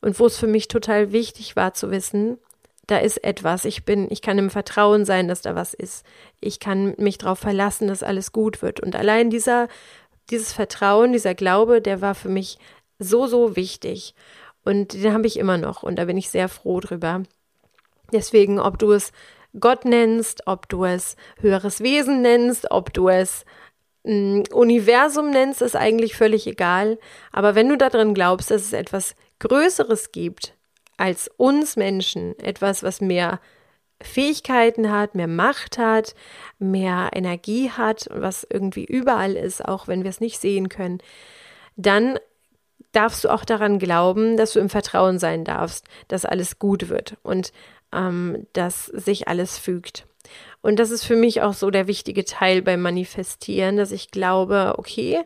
Und 0.02 0.20
wo 0.20 0.26
es 0.26 0.38
für 0.38 0.48
mich 0.48 0.68
total 0.68 1.12
wichtig 1.12 1.56
war 1.56 1.76
zu 1.76 1.92
wissen, 1.92 2.40
da 2.88 2.98
ist 2.98 3.24
etwas. 3.24 3.65
Ich 3.65 3.86
bin, 3.86 4.08
ich 4.12 4.22
kann 4.22 4.38
im 4.38 4.50
Vertrauen 4.50 5.06
sein, 5.06 5.28
dass 5.28 5.41
da 5.41 5.56
was 5.56 5.74
ist. 5.74 6.06
Ich 6.41 6.60
kann 6.60 6.96
mich 6.98 7.17
darauf 7.17 7.39
verlassen, 7.39 7.88
dass 7.88 8.04
alles 8.04 8.32
gut 8.32 8.62
wird. 8.62 8.82
Und 8.82 8.96
allein 8.96 9.30
dieser, 9.30 9.67
dieses 10.30 10.52
Vertrauen, 10.52 11.13
dieser 11.13 11.34
Glaube, 11.34 11.82
der 11.82 12.02
war 12.02 12.15
für 12.15 12.30
mich 12.30 12.58
so, 13.00 13.28
so 13.28 13.56
wichtig. 13.56 14.15
Und 14.65 14.93
den 14.93 15.13
habe 15.13 15.28
ich 15.28 15.38
immer 15.38 15.58
noch. 15.58 15.84
Und 15.84 15.98
da 15.98 16.06
bin 16.06 16.17
ich 16.17 16.30
sehr 16.30 16.50
froh 16.50 16.80
drüber. 16.80 17.24
Deswegen, 18.12 18.60
ob 18.60 18.80
du 18.80 18.91
es 18.91 19.12
Gott 19.60 19.86
nennst, 19.86 20.48
ob 20.48 20.67
du 20.67 20.84
es 20.84 21.15
höheres 21.39 21.82
Wesen 21.82 22.22
nennst, 22.22 22.72
ob 22.72 22.93
du 22.93 23.08
es 23.08 23.46
mh, 24.04 24.13
mm, 24.13 24.43
Universum 24.52 25.30
nennst, 25.30 25.62
ist 25.62 25.76
eigentlich 25.76 26.15
völlig 26.15 26.48
egal. 26.48 27.00
Aber 27.32 27.56
wenn 27.56 27.69
du 27.69 27.78
daran 27.78 28.13
glaubst, 28.13 28.52
dass 28.52 28.63
es 28.63 28.74
etwas 28.74 29.15
Größeres 29.39 30.12
gibt, 30.12 30.54
als 31.04 31.30
uns 31.36 31.76
Menschen 31.76 32.39
etwas, 32.39 32.82
was 32.82 33.02
mehr 33.02 33.42
Fähigkeiten 34.02 34.89
hat, 34.89 35.16
mehr 35.16 35.28
Macht 35.28 35.78
hat, 35.78 36.16
mehr 36.60 37.10
Energie 37.13 37.70
hat, 37.72 38.08
was 38.10 38.48
irgendwie 38.50 38.86
überall 38.86 39.34
ist, 39.34 39.66
auch 39.66 39.89
wenn 39.89 40.04
wir 40.04 40.10
es 40.10 40.22
nicht 40.22 40.39
sehen 40.39 40.70
können, 40.70 41.00
dann 41.76 42.18
darfst 42.94 43.26
du 43.26 43.30
auch 43.30 43.44
daran 43.44 43.80
glauben, 43.80 44.38
dass 44.38 44.54
du 44.54 44.62
im 44.62 44.70
Vertrauen 44.70 45.20
sein 45.20 45.44
darfst, 45.44 45.88
dass 46.08 46.24
alles 46.24 46.58
gut 46.58 46.88
wird 46.88 47.18
und 47.22 47.52
ähm, 47.92 48.48
dass 48.54 48.86
sich 48.86 49.28
alles 49.28 49.58
fügt. 49.58 50.08
Und 50.62 50.80
das 50.80 50.89
ist 50.89 51.04
für 51.04 51.18
mich 51.18 51.42
auch 51.42 51.54
so 51.54 51.70
der 51.70 51.88
wichtige 51.88 52.24
Teil 52.24 52.62
beim 52.62 52.82
Manifestieren, 52.82 53.76
dass 53.76 53.92
ich 53.92 54.10
glaube, 54.10 54.76
okay, 54.78 55.20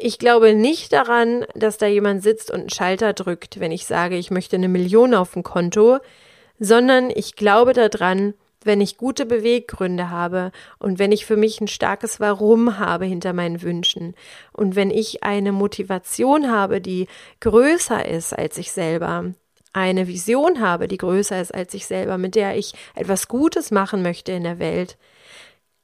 ich 0.00 0.18
glaube 0.18 0.54
nicht 0.54 0.92
daran, 0.92 1.44
dass 1.54 1.78
da 1.78 1.86
jemand 1.86 2.22
sitzt 2.22 2.50
und 2.50 2.60
einen 2.60 2.70
Schalter 2.70 3.12
drückt, 3.12 3.60
wenn 3.60 3.72
ich 3.72 3.86
sage, 3.86 4.16
ich 4.16 4.30
möchte 4.30 4.56
eine 4.56 4.68
Million 4.68 5.14
auf 5.14 5.32
dem 5.32 5.42
Konto, 5.42 5.98
sondern 6.58 7.10
ich 7.10 7.36
glaube 7.36 7.72
daran, 7.72 8.34
wenn 8.62 8.80
ich 8.80 8.98
gute 8.98 9.26
Beweggründe 9.26 10.10
habe 10.10 10.52
und 10.78 10.98
wenn 10.98 11.12
ich 11.12 11.24
für 11.24 11.36
mich 11.36 11.60
ein 11.60 11.68
starkes 11.68 12.20
Warum 12.20 12.78
habe 12.78 13.06
hinter 13.06 13.32
meinen 13.32 13.62
Wünschen 13.62 14.14
und 14.52 14.76
wenn 14.76 14.90
ich 14.90 15.22
eine 15.22 15.52
Motivation 15.52 16.50
habe, 16.50 16.80
die 16.80 17.06
größer 17.40 18.06
ist 18.06 18.32
als 18.32 18.58
ich 18.58 18.72
selber, 18.72 19.32
eine 19.72 20.08
Vision 20.08 20.60
habe, 20.60 20.88
die 20.88 20.98
größer 20.98 21.40
ist 21.40 21.54
als 21.54 21.74
ich 21.74 21.86
selber, 21.86 22.18
mit 22.18 22.34
der 22.34 22.56
ich 22.56 22.74
etwas 22.94 23.28
Gutes 23.28 23.70
machen 23.70 24.02
möchte 24.02 24.32
in 24.32 24.42
der 24.42 24.58
Welt, 24.58 24.98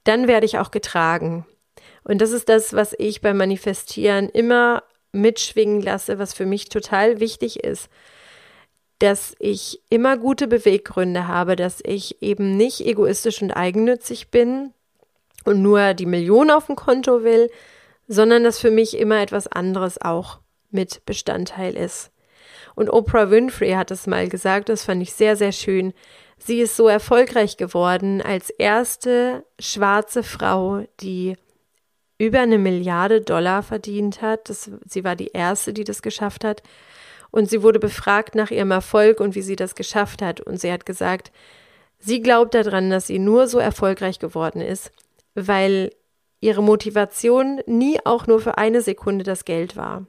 dann 0.04 0.28
werde 0.28 0.46
ich 0.46 0.58
auch 0.58 0.70
getragen. 0.70 1.46
Und 2.06 2.20
das 2.20 2.30
ist 2.30 2.48
das, 2.48 2.72
was 2.72 2.94
ich 2.98 3.20
beim 3.20 3.36
Manifestieren 3.36 4.28
immer 4.28 4.84
mitschwingen 5.10 5.82
lasse, 5.82 6.20
was 6.20 6.34
für 6.34 6.46
mich 6.46 6.68
total 6.68 7.18
wichtig 7.18 7.64
ist, 7.64 7.88
dass 9.00 9.34
ich 9.40 9.82
immer 9.90 10.16
gute 10.16 10.46
Beweggründe 10.46 11.26
habe, 11.26 11.56
dass 11.56 11.80
ich 11.84 12.22
eben 12.22 12.56
nicht 12.56 12.80
egoistisch 12.80 13.42
und 13.42 13.50
eigennützig 13.50 14.30
bin 14.30 14.72
und 15.44 15.62
nur 15.62 15.94
die 15.94 16.06
Million 16.06 16.52
auf 16.52 16.66
dem 16.66 16.76
Konto 16.76 17.24
will, 17.24 17.50
sondern 18.06 18.44
dass 18.44 18.60
für 18.60 18.70
mich 18.70 18.96
immer 18.96 19.20
etwas 19.20 19.48
anderes 19.48 20.00
auch 20.00 20.38
mit 20.70 21.04
Bestandteil 21.06 21.76
ist. 21.76 22.12
Und 22.76 22.88
Oprah 22.88 23.30
Winfrey 23.30 23.72
hat 23.72 23.90
es 23.90 24.06
mal 24.06 24.28
gesagt, 24.28 24.68
das 24.68 24.84
fand 24.84 25.02
ich 25.02 25.12
sehr, 25.12 25.34
sehr 25.34 25.52
schön. 25.52 25.92
Sie 26.38 26.60
ist 26.60 26.76
so 26.76 26.86
erfolgreich 26.86 27.56
geworden 27.56 28.22
als 28.22 28.50
erste 28.50 29.44
schwarze 29.58 30.22
Frau, 30.22 30.84
die 31.00 31.36
über 32.18 32.40
eine 32.40 32.58
Milliarde 32.58 33.20
Dollar 33.20 33.62
verdient 33.62 34.22
hat. 34.22 34.48
Das, 34.48 34.70
sie 34.86 35.04
war 35.04 35.16
die 35.16 35.28
erste, 35.28 35.72
die 35.72 35.84
das 35.84 36.02
geschafft 36.02 36.44
hat. 36.44 36.62
Und 37.30 37.50
sie 37.50 37.62
wurde 37.62 37.78
befragt 37.78 38.34
nach 38.34 38.50
ihrem 38.50 38.70
Erfolg 38.70 39.20
und 39.20 39.34
wie 39.34 39.42
sie 39.42 39.56
das 39.56 39.74
geschafft 39.74 40.22
hat. 40.22 40.40
Und 40.40 40.60
sie 40.60 40.72
hat 40.72 40.86
gesagt, 40.86 41.32
sie 41.98 42.22
glaubt 42.22 42.54
daran, 42.54 42.90
dass 42.90 43.06
sie 43.06 43.18
nur 43.18 43.46
so 43.46 43.58
erfolgreich 43.58 44.18
geworden 44.18 44.60
ist, 44.60 44.90
weil 45.34 45.90
ihre 46.40 46.62
Motivation 46.62 47.60
nie 47.66 47.98
auch 48.04 48.26
nur 48.26 48.40
für 48.40 48.58
eine 48.58 48.80
Sekunde 48.80 49.24
das 49.24 49.44
Geld 49.44 49.76
war. 49.76 50.06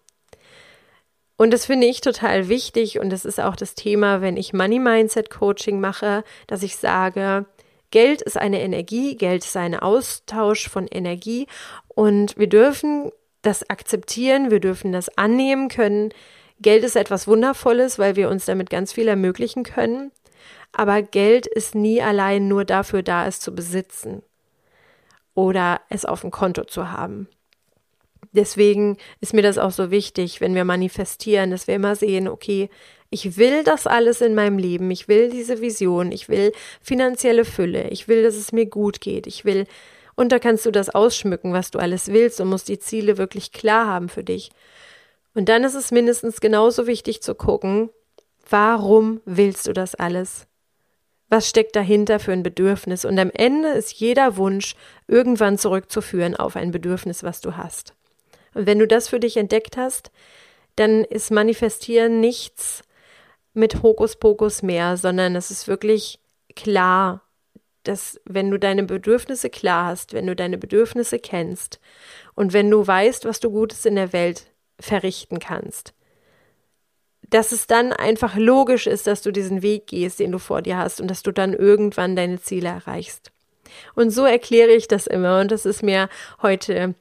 Und 1.37 1.51
das 1.51 1.65
finde 1.65 1.85
ich 1.87 2.01
total 2.01 2.49
wichtig 2.49 2.99
und 2.99 3.11
das 3.11 3.23
ist 3.23 3.39
auch 3.39 3.55
das 3.55 3.75
Thema, 3.75 4.21
wenn 4.21 4.37
ich 4.37 4.53
Money 4.53 4.79
Mindset 4.79 5.29
Coaching 5.29 5.79
mache, 5.79 6.23
dass 6.47 6.63
ich 6.63 6.77
sage, 6.77 7.45
Geld 7.91 8.21
ist 8.21 8.37
eine 8.37 8.61
Energie, 8.61 9.15
Geld 9.15 9.45
ist 9.45 9.55
ein 9.55 9.75
Austausch 9.75 10.67
von 10.69 10.87
Energie 10.87 11.47
und 11.87 12.37
wir 12.37 12.47
dürfen 12.47 13.11
das 13.41 13.69
akzeptieren, 13.69 14.51
wir 14.51 14.59
dürfen 14.59 14.91
das 14.91 15.15
annehmen 15.17 15.69
können. 15.69 16.13
Geld 16.59 16.83
ist 16.83 16.95
etwas 16.95 17.27
Wundervolles, 17.27 17.97
weil 17.97 18.15
wir 18.15 18.29
uns 18.29 18.45
damit 18.45 18.69
ganz 18.69 18.91
viel 18.91 19.07
ermöglichen 19.07 19.63
können, 19.63 20.11
aber 20.73 21.01
Geld 21.01 21.47
ist 21.47 21.75
nie 21.75 22.01
allein 22.01 22.47
nur 22.47 22.65
dafür 22.65 23.03
da, 23.03 23.25
es 23.25 23.39
zu 23.39 23.55
besitzen 23.55 24.21
oder 25.33 25.81
es 25.89 26.03
auf 26.03 26.21
dem 26.21 26.31
Konto 26.31 26.65
zu 26.65 26.91
haben. 26.91 27.29
Deswegen 28.31 28.97
ist 29.21 29.33
mir 29.33 29.41
das 29.41 29.57
auch 29.57 29.71
so 29.71 29.91
wichtig, 29.91 30.41
wenn 30.41 30.55
wir 30.55 30.65
manifestieren, 30.65 31.51
dass 31.51 31.67
wir 31.67 31.75
immer 31.75 31.95
sehen, 31.95 32.27
okay, 32.27 32.69
ich 33.09 33.37
will 33.37 33.63
das 33.63 33.87
alles 33.87 34.21
in 34.21 34.35
meinem 34.35 34.57
Leben, 34.57 34.91
ich 34.91 35.07
will 35.07 35.29
diese 35.29 35.61
Vision, 35.61 36.11
ich 36.11 36.29
will 36.29 36.51
finanzielle 36.81 37.45
Fülle, 37.45 37.89
ich 37.89 38.07
will, 38.07 38.23
dass 38.23 38.35
es 38.35 38.51
mir 38.51 38.65
gut 38.65 39.01
geht, 39.01 39.27
ich 39.27 39.45
will, 39.45 39.65
und 40.15 40.31
da 40.31 40.39
kannst 40.39 40.65
du 40.65 40.71
das 40.71 40.89
ausschmücken, 40.89 41.53
was 41.53 41.71
du 41.71 41.79
alles 41.79 42.07
willst 42.07 42.41
und 42.41 42.49
musst 42.49 42.67
die 42.67 42.79
Ziele 42.79 43.17
wirklich 43.17 43.51
klar 43.51 43.87
haben 43.87 44.09
für 44.09 44.23
dich. 44.23 44.49
Und 45.35 45.47
dann 45.47 45.63
ist 45.63 45.75
es 45.75 45.91
mindestens 45.91 46.41
genauso 46.41 46.87
wichtig 46.87 47.21
zu 47.21 47.35
gucken, 47.35 47.91
warum 48.49 49.21
willst 49.25 49.67
du 49.67 49.73
das 49.73 49.93
alles? 49.93 50.47
Was 51.29 51.47
steckt 51.47 51.75
dahinter 51.75 52.19
für 52.19 52.31
ein 52.31 52.41
Bedürfnis? 52.41 53.05
Und 53.05 53.19
am 53.19 53.29
Ende 53.29 53.69
ist 53.69 53.93
jeder 53.93 54.37
Wunsch 54.37 54.75
irgendwann 55.07 55.59
zurückzuführen 55.59 56.35
auf 56.35 56.55
ein 56.55 56.71
Bedürfnis, 56.71 57.21
was 57.21 57.39
du 57.41 57.55
hast. 57.55 57.93
Und 58.55 58.65
wenn 58.65 58.79
du 58.79 58.87
das 58.87 59.09
für 59.09 59.19
dich 59.19 59.37
entdeckt 59.37 59.77
hast, 59.77 60.09
dann 60.77 61.03
ist 61.03 61.29
Manifestieren 61.29 62.19
nichts 62.19 62.81
mit 63.57 63.83
Hokuspokus 63.83 64.61
mehr, 64.61 64.97
sondern 64.97 65.35
es 65.35 65.51
ist 65.51 65.67
wirklich 65.67 66.19
klar, 66.55 67.21
dass 67.83 68.19
wenn 68.25 68.51
du 68.51 68.59
deine 68.59 68.83
Bedürfnisse 68.83 69.49
klar 69.49 69.87
hast, 69.87 70.13
wenn 70.13 70.27
du 70.27 70.35
deine 70.35 70.57
Bedürfnisse 70.57 71.19
kennst 71.19 71.79
und 72.35 72.53
wenn 72.53 72.69
du 72.69 72.85
weißt, 72.85 73.25
was 73.25 73.39
du 73.39 73.49
Gutes 73.49 73.85
in 73.85 73.95
der 73.95 74.13
Welt 74.13 74.51
verrichten 74.79 75.39
kannst, 75.39 75.93
dass 77.29 77.51
es 77.51 77.67
dann 77.67 77.93
einfach 77.93 78.35
logisch 78.35 78.87
ist, 78.87 79.07
dass 79.07 79.21
du 79.21 79.31
diesen 79.31 79.61
Weg 79.61 79.87
gehst, 79.87 80.19
den 80.19 80.31
du 80.31 80.39
vor 80.39 80.61
dir 80.61 80.77
hast 80.77 81.01
und 81.01 81.09
dass 81.09 81.23
du 81.23 81.31
dann 81.31 81.53
irgendwann 81.53 82.15
deine 82.15 82.41
Ziele 82.41 82.69
erreichst. 82.69 83.31
Und 83.95 84.11
so 84.11 84.23
erkläre 84.23 84.71
ich 84.71 84.87
das 84.87 85.07
immer 85.07 85.39
und 85.39 85.51
das 85.51 85.65
ist 85.65 85.83
mir 85.83 86.09
heute 86.41 86.95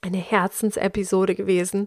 eine 0.00 0.18
Herzensepisode 0.18 1.34
gewesen. 1.34 1.86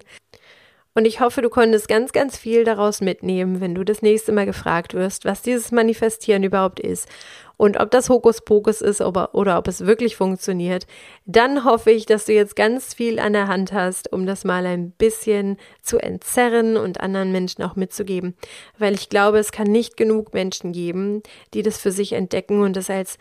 Und 0.97 1.05
ich 1.05 1.19
hoffe, 1.19 1.43
du 1.43 1.51
konntest 1.51 1.87
ganz, 1.87 2.11
ganz 2.11 2.39
viel 2.39 2.63
daraus 2.63 3.01
mitnehmen, 3.01 3.61
wenn 3.61 3.75
du 3.75 3.83
das 3.83 4.01
nächste 4.01 4.31
Mal 4.31 4.47
gefragt 4.47 4.95
wirst, 4.95 5.25
was 5.25 5.43
dieses 5.43 5.71
Manifestieren 5.71 6.41
überhaupt 6.41 6.79
ist 6.79 7.07
und 7.55 7.79
ob 7.79 7.91
das 7.91 8.09
Hokuspokus 8.09 8.81
ist 8.81 9.01
oder, 9.01 9.35
oder 9.35 9.59
ob 9.59 9.67
es 9.67 9.85
wirklich 9.85 10.15
funktioniert. 10.15 10.87
Dann 11.27 11.63
hoffe 11.65 11.91
ich, 11.91 12.07
dass 12.07 12.25
du 12.25 12.33
jetzt 12.33 12.55
ganz 12.55 12.95
viel 12.95 13.19
an 13.19 13.33
der 13.33 13.47
Hand 13.47 13.73
hast, 13.73 14.11
um 14.11 14.25
das 14.25 14.43
mal 14.43 14.65
ein 14.65 14.89
bisschen 14.89 15.57
zu 15.83 15.99
entzerren 15.99 16.77
und 16.77 16.99
anderen 16.99 17.31
Menschen 17.31 17.63
auch 17.63 17.75
mitzugeben. 17.75 18.35
Weil 18.79 18.95
ich 18.95 19.09
glaube, 19.09 19.37
es 19.37 19.51
kann 19.51 19.67
nicht 19.67 19.97
genug 19.97 20.33
Menschen 20.33 20.71
geben, 20.71 21.21
die 21.53 21.61
das 21.61 21.77
für 21.77 21.91
sich 21.91 22.13
entdecken 22.13 22.63
und 22.63 22.75
das 22.75 22.89
als 22.89 23.19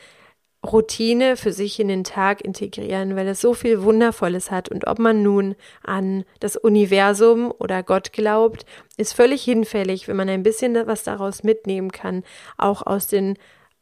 Routine 0.66 1.36
für 1.36 1.52
sich 1.52 1.80
in 1.80 1.88
den 1.88 2.04
Tag 2.04 2.40
integrieren, 2.40 3.16
weil 3.16 3.28
es 3.28 3.40
so 3.40 3.54
viel 3.54 3.82
Wundervolles 3.82 4.50
hat. 4.50 4.68
Und 4.68 4.86
ob 4.86 4.98
man 4.98 5.22
nun 5.22 5.54
an 5.82 6.24
das 6.40 6.56
Universum 6.56 7.52
oder 7.58 7.82
Gott 7.82 8.12
glaubt, 8.12 8.66
ist 8.96 9.14
völlig 9.14 9.42
hinfällig, 9.42 10.08
wenn 10.08 10.16
man 10.16 10.28
ein 10.28 10.42
bisschen 10.42 10.74
was 10.86 11.02
daraus 11.02 11.42
mitnehmen 11.42 11.92
kann, 11.92 12.24
auch 12.58 12.86
aus 12.86 13.08
den 13.08 13.36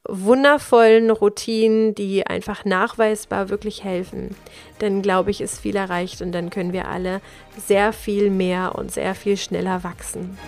wundervollen 0.07 1.11
Routinen, 1.11 1.95
die 1.95 2.27
einfach 2.27 2.65
nachweisbar 2.65 3.49
wirklich 3.49 3.85
helfen. 3.85 4.37
Dann 4.79 5.03
glaube 5.03 5.31
ich, 5.31 5.41
ist 5.41 5.61
viel 5.61 5.77
erreicht 5.77 6.21
und 6.21 6.33
dann 6.33 6.51
können 6.51 6.73
wir 6.73 6.89
alle 6.89 7.21
sehr 7.57 7.93
viel 7.93 8.31
mehr 8.31 8.75
und 8.75 8.93
sehr 8.93 9.15
viel 9.15 9.37
schneller 9.37 9.83
wachsen. 9.83 10.39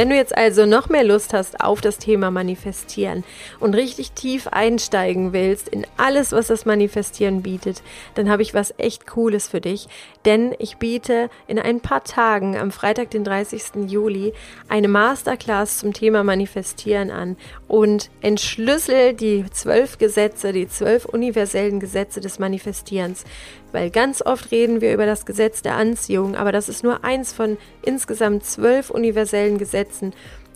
Wenn 0.00 0.08
du 0.08 0.16
jetzt 0.16 0.34
also 0.34 0.64
noch 0.64 0.88
mehr 0.88 1.04
Lust 1.04 1.34
hast 1.34 1.60
auf 1.60 1.82
das 1.82 1.98
Thema 1.98 2.30
Manifestieren 2.30 3.22
und 3.58 3.74
richtig 3.74 4.12
tief 4.12 4.46
einsteigen 4.46 5.34
willst 5.34 5.68
in 5.68 5.86
alles, 5.98 6.32
was 6.32 6.46
das 6.46 6.64
Manifestieren 6.64 7.42
bietet, 7.42 7.82
dann 8.14 8.30
habe 8.30 8.40
ich 8.40 8.54
was 8.54 8.72
echt 8.78 9.06
Cooles 9.06 9.46
für 9.46 9.60
dich. 9.60 9.88
Denn 10.24 10.54
ich 10.58 10.78
biete 10.78 11.28
in 11.48 11.58
ein 11.58 11.80
paar 11.80 12.02
Tagen, 12.02 12.56
am 12.56 12.70
Freitag, 12.70 13.10
den 13.10 13.24
30. 13.24 13.90
Juli, 13.90 14.32
eine 14.70 14.88
Masterclass 14.88 15.80
zum 15.80 15.92
Thema 15.92 16.24
Manifestieren 16.24 17.10
an 17.10 17.36
und 17.68 18.08
entschlüssel 18.22 19.12
die 19.12 19.44
zwölf 19.50 19.98
Gesetze, 19.98 20.54
die 20.54 20.66
zwölf 20.66 21.04
universellen 21.04 21.78
Gesetze 21.78 22.22
des 22.22 22.38
Manifestierens. 22.38 23.24
Weil 23.72 23.90
ganz 23.90 24.22
oft 24.24 24.50
reden 24.50 24.80
wir 24.80 24.92
über 24.92 25.06
das 25.06 25.26
Gesetz 25.26 25.62
der 25.62 25.76
Anziehung, 25.76 26.36
aber 26.36 26.52
das 26.52 26.68
ist 26.68 26.82
nur 26.82 27.04
eins 27.04 27.32
von 27.32 27.56
insgesamt 27.82 28.44
zwölf 28.44 28.90
universellen 28.90 29.58
Gesetzen, 29.58 30.12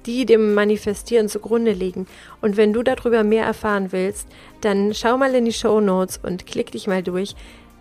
die 0.06 0.26
dem 0.26 0.54
Manifestieren 0.54 1.28
zugrunde 1.28 1.72
liegen. 1.72 2.06
Und 2.40 2.56
wenn 2.56 2.72
du 2.72 2.82
darüber 2.82 3.24
mehr 3.24 3.44
erfahren 3.44 3.92
willst, 3.92 4.28
dann 4.60 4.94
schau 4.94 5.16
mal 5.16 5.34
in 5.34 5.44
die 5.44 5.52
Show 5.52 5.80
Notes 5.80 6.18
und 6.22 6.46
klick 6.46 6.72
dich 6.72 6.86
mal 6.86 7.02
durch. 7.02 7.34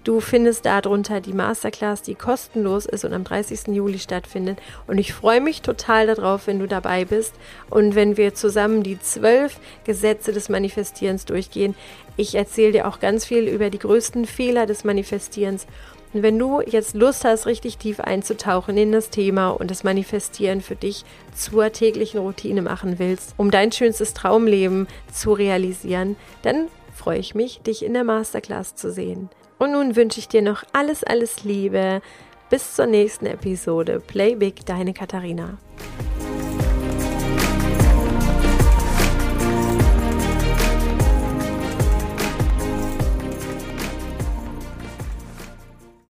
Du 0.04 0.20
findest 0.20 0.66
darunter 0.66 1.22
die 1.22 1.32
Masterclass, 1.32 2.02
die 2.02 2.16
kostenlos 2.16 2.86
ist 2.86 3.06
und 3.06 3.13
am 3.13 3.24
30. 3.24 3.68
Juli 3.68 4.00
stattfindet. 4.00 4.60
Und 4.86 4.98
ich 4.98 5.13
freue 5.13 5.39
mich 5.39 5.62
total 5.62 6.08
darauf, 6.08 6.48
wenn 6.48 6.60
du 6.60 6.68
dabei 6.68 7.06
bist 7.06 7.34
und 7.70 7.96
wenn 7.96 8.18
wir 8.18 8.34
zusammen 8.34 8.84
die 8.84 9.00
zwölf 9.00 9.60
Gesetze 9.86 10.34
des 10.34 10.50
Manifestierens 10.50 11.24
durchgehen. 11.24 11.74
Ich 12.18 12.36
erzähle 12.36 12.74
dir 12.74 12.88
auch 12.89 13.00
ganz 13.00 13.24
viel 13.24 13.48
über 13.48 13.70
die 13.70 13.80
größten 13.80 14.26
Fehler 14.26 14.66
des 14.66 14.84
Manifestierens. 14.84 15.68
Und 16.13 16.22
wenn 16.22 16.38
du 16.38 16.60
jetzt 16.60 16.96
Lust 16.96 17.24
hast, 17.24 17.46
richtig 17.46 17.78
tief 17.78 18.02
einzutauchen 18.02 18.78
in 18.78 18.92
das 18.92 19.10
Thema 19.10 19.52
und 19.52 19.72
das 19.72 19.86
Manifestieren 19.86 20.60
für 20.60 20.76
dich 20.76 21.06
zur 21.34 21.72
täglichen 21.72 22.20
Routine 22.20 22.62
machen 22.62 23.00
willst, 23.00 23.36
um 23.38 23.52
dein 23.52 23.72
schönstes 23.72 24.13
Traumleben 24.13 24.88
zu 25.13 25.32
realisieren, 25.32 26.18
dann 26.42 26.68
freue 26.94 27.20
ich 27.20 27.36
mich, 27.36 27.62
dich 27.62 27.86
in 27.86 27.94
der 27.94 28.04
Masterclass 28.04 28.76
zu 28.76 28.92
sehen. 28.92 29.30
Und 29.63 29.71
nun 29.71 29.95
wünsche 29.95 30.19
ich 30.19 30.28
dir 30.28 30.41
noch 30.41 30.65
alles, 30.73 31.06
alles 31.06 31.45
Liebe. 31.45 32.02
Bis 32.49 32.76
zur 32.76 32.86
nächsten 32.86 33.28
Episode. 33.28 34.02
Play 34.06 34.36
Big, 34.36 34.65
deine 34.65 34.93
Katharina. 34.93 35.58